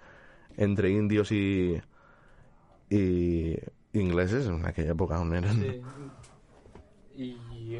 [0.58, 1.80] entre indios y,
[2.90, 3.56] y
[3.94, 5.56] ingleses en aquella época aún eran.
[5.56, 5.82] Sí.
[7.16, 7.78] Y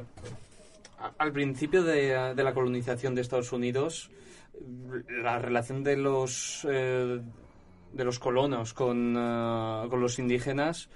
[0.98, 4.12] a- al principio de, de la colonización de Estados Unidos,
[5.10, 7.20] la relación de los eh,
[7.92, 10.90] de los colonos con, eh, con los indígenas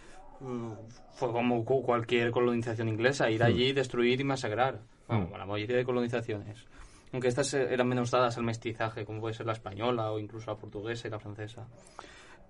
[1.15, 4.79] fue como cu- cualquier colonización inglesa, ir allí, destruir y masacrar.
[5.07, 6.65] Bueno, como la mayoría de colonizaciones.
[7.13, 10.51] Aunque estas eh, eran menos dadas al mestizaje, como puede ser la española o incluso
[10.51, 11.65] la portuguesa y la francesa.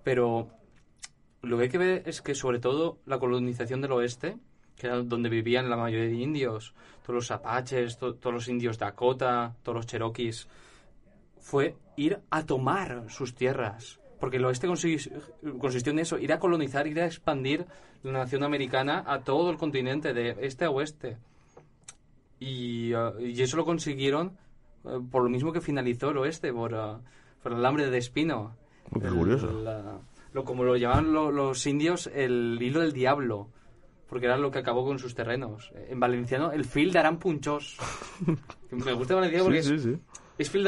[0.02, 0.48] Pero
[1.42, 4.36] lo que hay que ver es que sobre todo la colonización del oeste,
[4.76, 8.78] que era donde vivían la mayoría de indios, todos los apaches, to- todos los indios
[8.78, 10.48] Dakota, todos los cherokees,
[11.40, 14.00] fue ir a tomar sus tierras.
[14.20, 15.10] Porque el oeste consis-
[15.58, 17.66] consistió en eso, ir a colonizar, ir a expandir
[18.02, 21.16] la nación americana a todo el continente, de este a oeste.
[22.40, 24.36] Y, eh, y eso lo consiguieron
[24.84, 26.96] eh, por lo mismo que finalizó el oeste, por, eh,
[27.42, 28.54] por el hambre de espino.
[28.92, 29.50] Oh, qué El- curioso.
[29.62, 29.98] la-
[30.32, 33.48] lo, como lo llamaban lo- los indios, el hilo del diablo,
[34.08, 35.72] porque era lo que acabó con sus terrenos.
[35.88, 37.76] En valenciano, el fil d'aram punchós.
[38.70, 40.00] Me gusta valenciano porque Sí, es, sí, sí.
[40.38, 40.64] es fil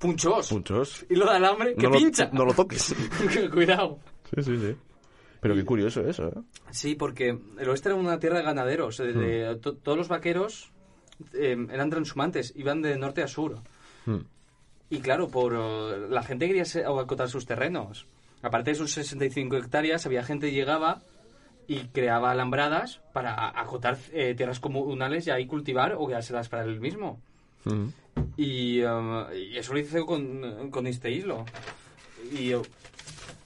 [0.00, 0.52] d'aram punchós.
[0.52, 1.06] Muchos.
[1.10, 2.28] Hilo de alambre que No lo, pincha.
[2.32, 2.94] no lo toques.
[3.52, 3.98] Cuidado.
[4.34, 4.76] Sí, sí, sí.
[5.40, 6.32] Pero qué curioso eso, ¿eh?
[6.70, 8.98] Sí, porque el oeste era una tierra de ganaderos.
[9.00, 10.70] eh, de- to- todos los vaqueros
[11.34, 13.60] eh, eran transhumantes, iban de norte a sur.
[14.06, 14.20] Hmm.
[14.90, 18.06] Y claro, por eh, la gente quería acotar sus terrenos.
[18.42, 21.02] Aparte de sus 65 hectáreas, había gente que llegaba
[21.68, 26.80] y creaba alambradas para acotar eh, tierras comunales y ahí cultivar o quedárselas para él
[26.80, 27.20] mismo.
[27.64, 27.86] Mm.
[28.36, 31.44] Y, um, y eso lo hice con, con este hilo.
[32.32, 32.62] Y uh,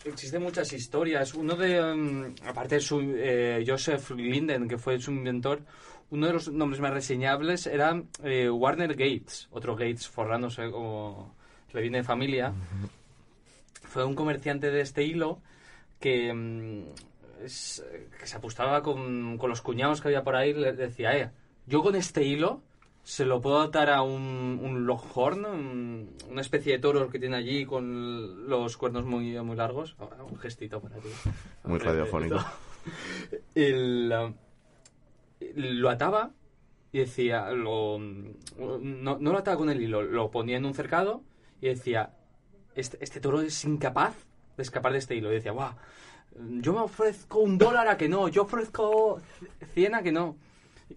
[0.04, 1.34] existen muchas historias.
[1.34, 5.60] Uno de, um, aparte de su, eh, Joseph Linden, que fue su inventor,
[6.10, 11.36] uno de los nombres más reseñables era eh, Warner Gates, otro Gates forrándose como
[11.72, 12.52] le viene de familia.
[13.84, 15.40] Fue un comerciante de este hilo
[16.00, 16.84] que,
[17.44, 17.84] es-
[18.18, 20.52] que se apostaba con, con los cuñados que había por ahí.
[20.52, 21.30] Le decía, eh,
[21.66, 22.60] yo con este hilo
[23.02, 27.36] se lo puedo atar a un, un longhorn, un- una especie de toro que tiene
[27.36, 29.96] allí con los cuernos muy, muy largos.
[29.98, 31.08] Ahora, Un gestito para ti.
[31.64, 32.36] Muy radiofónico.
[33.54, 34.34] El, uh,
[35.56, 36.30] lo ataba
[36.92, 41.22] y decía, lo, no, no lo ataba con el hilo, lo ponía en un cercado
[41.60, 42.10] y decía,
[42.74, 44.14] este, este toro es incapaz
[44.56, 45.30] de escapar de este hilo.
[45.30, 45.72] Y decía, guau,
[46.60, 49.20] yo me ofrezco un dólar a que no, yo ofrezco
[49.74, 50.36] 100 a que no.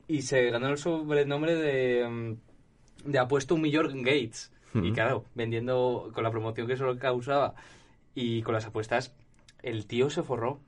[0.07, 4.51] Y se ganó el sobrenombre de, mm, de apuesto un millón Gates.
[4.75, 7.53] Y claro, vendiendo con la promoción que eso causaba
[8.15, 9.13] y con las apuestas,
[9.61, 10.61] el tío se forró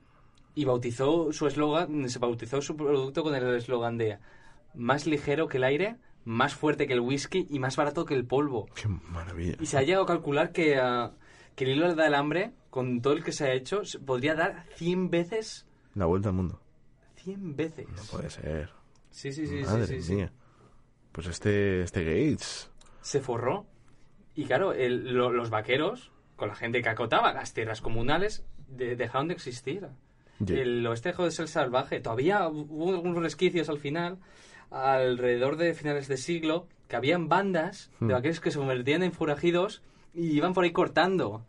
[0.54, 4.18] y bautizó su eslogan, se bautizó su producto con el eslogan de
[4.74, 8.24] más ligero que el aire, más fuerte que el whisky y más barato que el
[8.26, 8.68] polvo.
[8.74, 9.56] Qué maravilla.
[9.60, 11.12] Y se ha llegado a calcular que, ah,
[11.54, 15.10] que el hilo del hambre, con todo el que se ha hecho, podría dar 100
[15.10, 15.66] veces.
[15.94, 16.60] La vuelta al mundo.
[17.16, 17.88] 100 veces.
[17.88, 18.70] No puede ser.
[19.16, 20.14] Sí, sí, sí, sí, Madre sí, sí.
[20.16, 20.30] mía.
[21.12, 22.70] Pues este, este Gates.
[23.00, 23.64] Se forró.
[24.34, 28.94] Y claro, el- lo- los vaqueros, con la gente que acotaba las tierras comunales, de-
[28.94, 29.88] dejaron de existir.
[30.40, 30.56] Ya.
[30.56, 32.00] El oeste dejó de ser salvaje.
[32.00, 34.18] Todavía hubo algunos resquicios al final,
[34.70, 38.10] alrededor de finales de siglo, que habían bandas de Hmm.
[38.12, 41.46] vaqueros que se convertían en forajidos y iban por ahí cortando.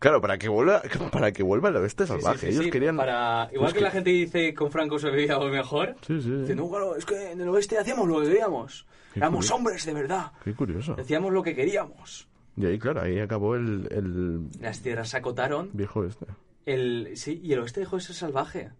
[0.00, 0.82] Claro, para que vuelva,
[1.12, 2.38] para que vuelva el oeste Sí, sí, salvaje.
[2.40, 2.96] sí, Ellos sí, querían.
[2.96, 5.94] para Igual Es que, que- la gente dice con Franco se vivía mejor.
[6.06, 6.30] Sí, sí.
[6.30, 8.86] Dice, no, claro, es que en el oeste hacíamos lo que queríamos.
[9.12, 9.54] Qué Éramos curioso.
[9.54, 10.32] hombres de verdad.
[10.42, 10.94] Qué curioso.
[10.96, 12.26] Decíamos lo que queríamos.
[12.56, 15.70] Y ahí, claro, ahí acabó el, el Las tierras se acotaron.
[15.72, 16.26] viejo este.
[16.66, 18.70] El, sí, y el oeste dejó de ser salvaje.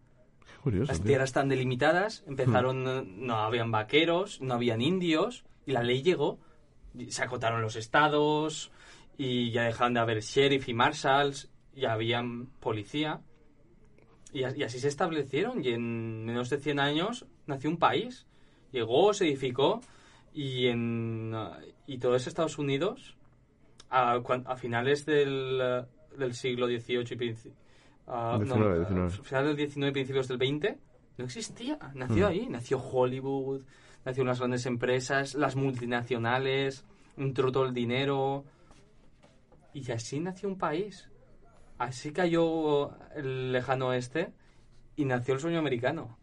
[0.47, 0.89] Qué curioso.
[0.93, 1.07] Las tío.
[1.09, 6.39] tierras tan delimitadas, empezaron, eh, no habían vaqueros, no habían indios, y la ley llegó.
[7.09, 8.71] Se acotaron los estados,
[9.23, 13.21] y ya dejaron de haber sheriff y marshals, ya habían policía.
[14.33, 18.27] Y, así se establecieron, y en menos de 100 años nació un país.
[18.73, 19.81] Llegó, se edificó,
[20.33, 21.35] y, en,
[21.87, 23.17] y todo es Estados Unidos,
[23.91, 24.21] a,
[24.57, 25.85] finales del,
[26.17, 27.53] del siglo XVIII y princi-
[28.07, 29.11] ah, no, 19, a 19.
[29.25, 30.79] finales del 19 y principios del 20,
[31.19, 31.79] no existía.
[31.95, 32.31] Nació Mm.
[32.31, 33.63] ahí, nació Hollywood,
[34.07, 36.85] nació las grandes empresas, las multinacionales,
[37.17, 38.45] entró todo el dinero.
[39.73, 41.09] Y así nació un país.
[41.79, 44.33] Así cayó el lejano oeste
[44.97, 46.19] y nació el sueño americano.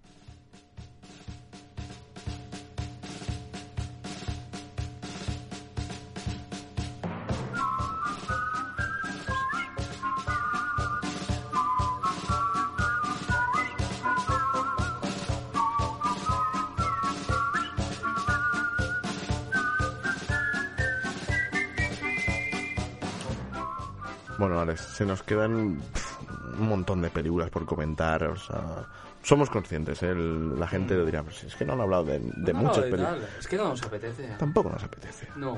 [24.98, 26.16] Se nos quedan pf,
[26.60, 28.24] un montón de películas por comentar.
[28.24, 28.84] O sea,
[29.22, 30.10] somos conscientes, ¿eh?
[30.10, 32.86] El- la gente lo dirá, pues es que no han hablado de, de No, muchas
[32.86, 33.18] películas.
[33.40, 34.28] Es que no nos apetece.
[34.40, 35.28] Tampoco nos apetece.
[35.36, 35.56] No.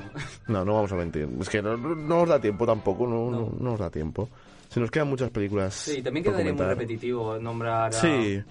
[0.48, 1.26] No, no vamos a mentir.
[1.40, 3.52] Es que no, no nos da tiempo tampoco, no, no.
[3.58, 3.76] No.
[3.78, 4.28] da tiempo.
[4.68, 5.72] Se nos quedan muchas películas.
[5.74, 7.92] Sí, también por quedaría muy repetitivo nombrar a...
[7.92, 8.42] Sí.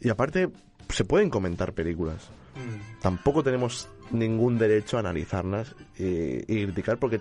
[0.00, 0.48] Y aparte,
[0.88, 2.28] se pueden comentar películas.
[2.54, 3.00] Mm.
[3.02, 6.04] Tampoco tenemos ningún derecho a analizarlas y,
[6.50, 7.20] y criticar porque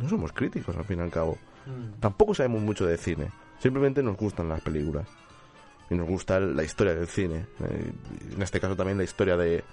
[0.00, 1.36] no somos críticos al fin y al cabo.
[1.68, 2.00] Mm.
[2.00, 3.30] Tampoco sabemos mucho de cine.
[3.58, 5.06] Simplemente nos gustan las películas.
[5.90, 7.46] Y nos gusta la historia del cine.
[7.60, 7.92] eh,
[8.34, 9.64] en este caso también la historia de,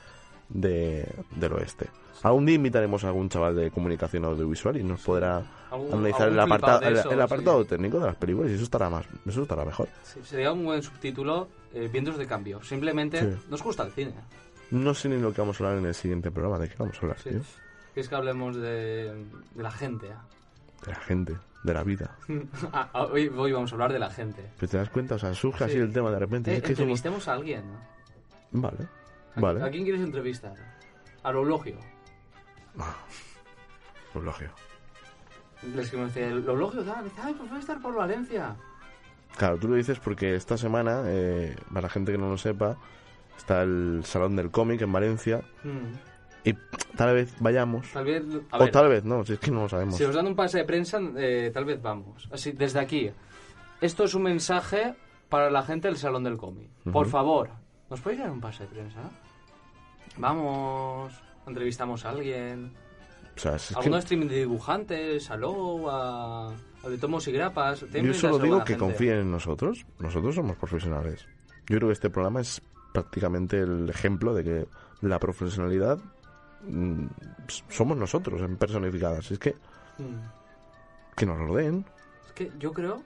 [0.50, 1.88] de- del oeste.
[2.24, 5.44] Algún día invitaremos a algún chaval de comunicación audiovisual y nos podrá
[5.92, 7.70] analizar el apartado, el, apartado sí.
[7.70, 9.90] técnico de las películas y eso estará más, eso estará mejor.
[10.04, 12.64] Sí, sería un buen subtítulo, eh, Vientos de Cambio.
[12.64, 13.38] Simplemente Sí.
[13.50, 14.14] nos gusta el cine.
[14.72, 16.58] No sé ni lo que vamos a hablar en el siguiente programa.
[16.58, 17.42] ¿De qué vamos a hablar, tío?
[17.96, 19.14] Es que hablemos de,
[19.54, 20.08] de la gente.
[20.08, 20.16] ¿eh?
[20.86, 22.16] De la gente, de la vida.
[22.74, 24.44] Ah, ah, hoy, hoy vamos a hablar de la gente.
[24.60, 25.80] Pero te das cuenta, o sea, surge así Sí.
[25.80, 26.52] el tema de repente.
[26.54, 26.80] Eh, es que somos...
[27.00, 27.64] entrevistemos a alguien.
[28.52, 28.62] ¿no?
[28.62, 28.88] Vale,
[29.36, 29.64] ¿A, vale.
[29.64, 30.54] ¿A quién quieres entrevistar?
[31.24, 31.78] Al Eulogio.
[34.14, 34.50] Eulogio.
[35.76, 37.04] Les que me decía, el Eulogio tal.
[37.06, 38.56] Dice, ay, pues voy a estar por Valencia.
[39.38, 42.78] Claro, tú lo dices porque esta semana, eh, para la gente que no lo sepa,
[43.38, 46.15] está el Salón del Cómic en Valencia Mm.
[46.46, 46.54] Y
[46.96, 47.92] tal vez vayamos.
[47.92, 48.24] Tal vez...
[48.52, 49.96] A o ver, tal vez no, si es que no lo sabemos.
[49.98, 52.30] si os dan un pase de prensa, eh, tal vez vamos.
[52.32, 53.12] Así, desde aquí.
[53.82, 54.94] Esto es un mensaje
[55.28, 56.70] para la gente del Salón del Cómic.
[56.86, 57.10] Por Ujú.
[57.10, 57.50] favor,
[57.90, 59.00] ¿nos podéis dar un pase de prensa?
[60.18, 61.14] Vamos...
[61.48, 62.72] entrevistamos a alguien.
[63.36, 67.32] O sea, es que Alguno streaming de dibujantes, a Low, a, a de Tomos y
[67.34, 67.86] Grapas.
[67.92, 68.80] Yo solo digo que gente.
[68.80, 69.86] confíen en nosotros.
[70.00, 71.28] Nosotros somos profesionales.
[71.68, 72.62] Yo creo que este programa es
[72.94, 74.66] prácticamente el ejemplo de que
[75.02, 76.00] la profesionalidad
[77.70, 79.32] somos nosotros en personificadas.
[79.32, 79.52] Es que,
[79.98, 81.16] Mm.
[81.16, 81.86] que nos lo den.
[82.28, 83.04] Es que yo creo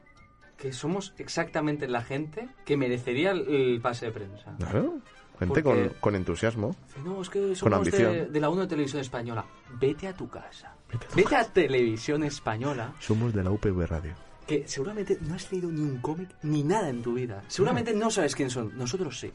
[0.58, 4.56] que somos exactamente la gente que merecería el, pase de prensa.
[4.58, 4.96] Claro.
[5.38, 6.76] Porque- Gente con, con entusiasmo.
[7.06, 8.34] No, es que somos de, ambición.
[8.34, 9.46] de la 1 de Televisión Española.
[9.80, 10.74] Vete a tu casa.
[10.92, 14.14] Vete a tu Vete a Televisión Española, Somos de la UPV Radio.
[14.46, 17.42] que seguramente no has leído ni un cómic ni nada en tu vida.
[17.48, 18.78] Seguramente no sabes quién son.
[18.78, 19.32] Nosotros sí.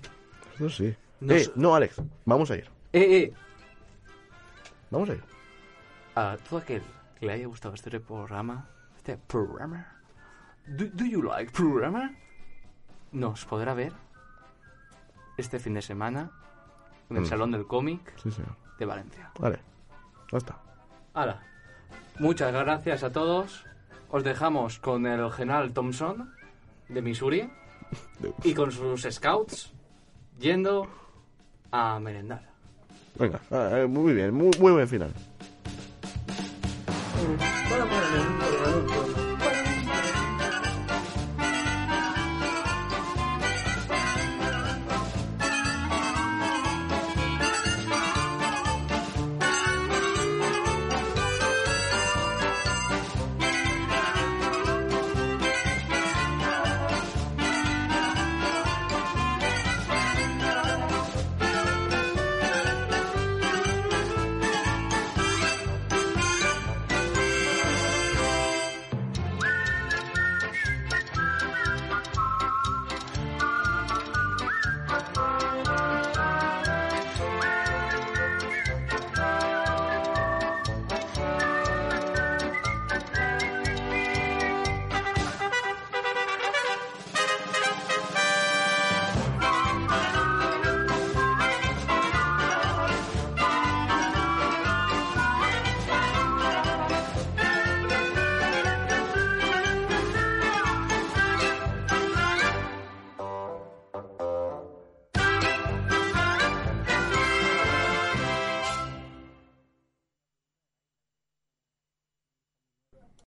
[0.57, 0.95] Eso sí.
[1.21, 2.03] Nos- Eh, no, Alex.
[2.27, 2.65] Vamos a ir.
[2.93, 3.33] Eh, eh.
[4.95, 5.25] Vamos a ir.
[6.15, 6.83] A todo aquel
[7.19, 10.01] que le haya gustado este programa, este programa,
[10.69, 12.13] do, do you like programa?
[13.11, 13.93] Nos podrá ver
[15.37, 16.31] este fin de semana
[17.11, 17.27] en el Mm.
[17.27, 18.31] Salón del Cómic Sí,
[18.79, 19.31] de Valencia.
[19.41, 19.59] Vale.
[20.31, 20.61] Ya está.
[21.13, 21.43] Hala.
[22.21, 23.67] Muchas gracias a todos.
[24.11, 26.33] Os dejamos con el general Thompson
[26.89, 27.51] de Missouri
[28.45, 29.73] y con sus scouts
[30.39, 30.87] yendo
[31.73, 32.54] a merendar.
[33.19, 34.35] Venga, ah, eh, muy bien.
[34.35, 35.13] Muy, muy buen final.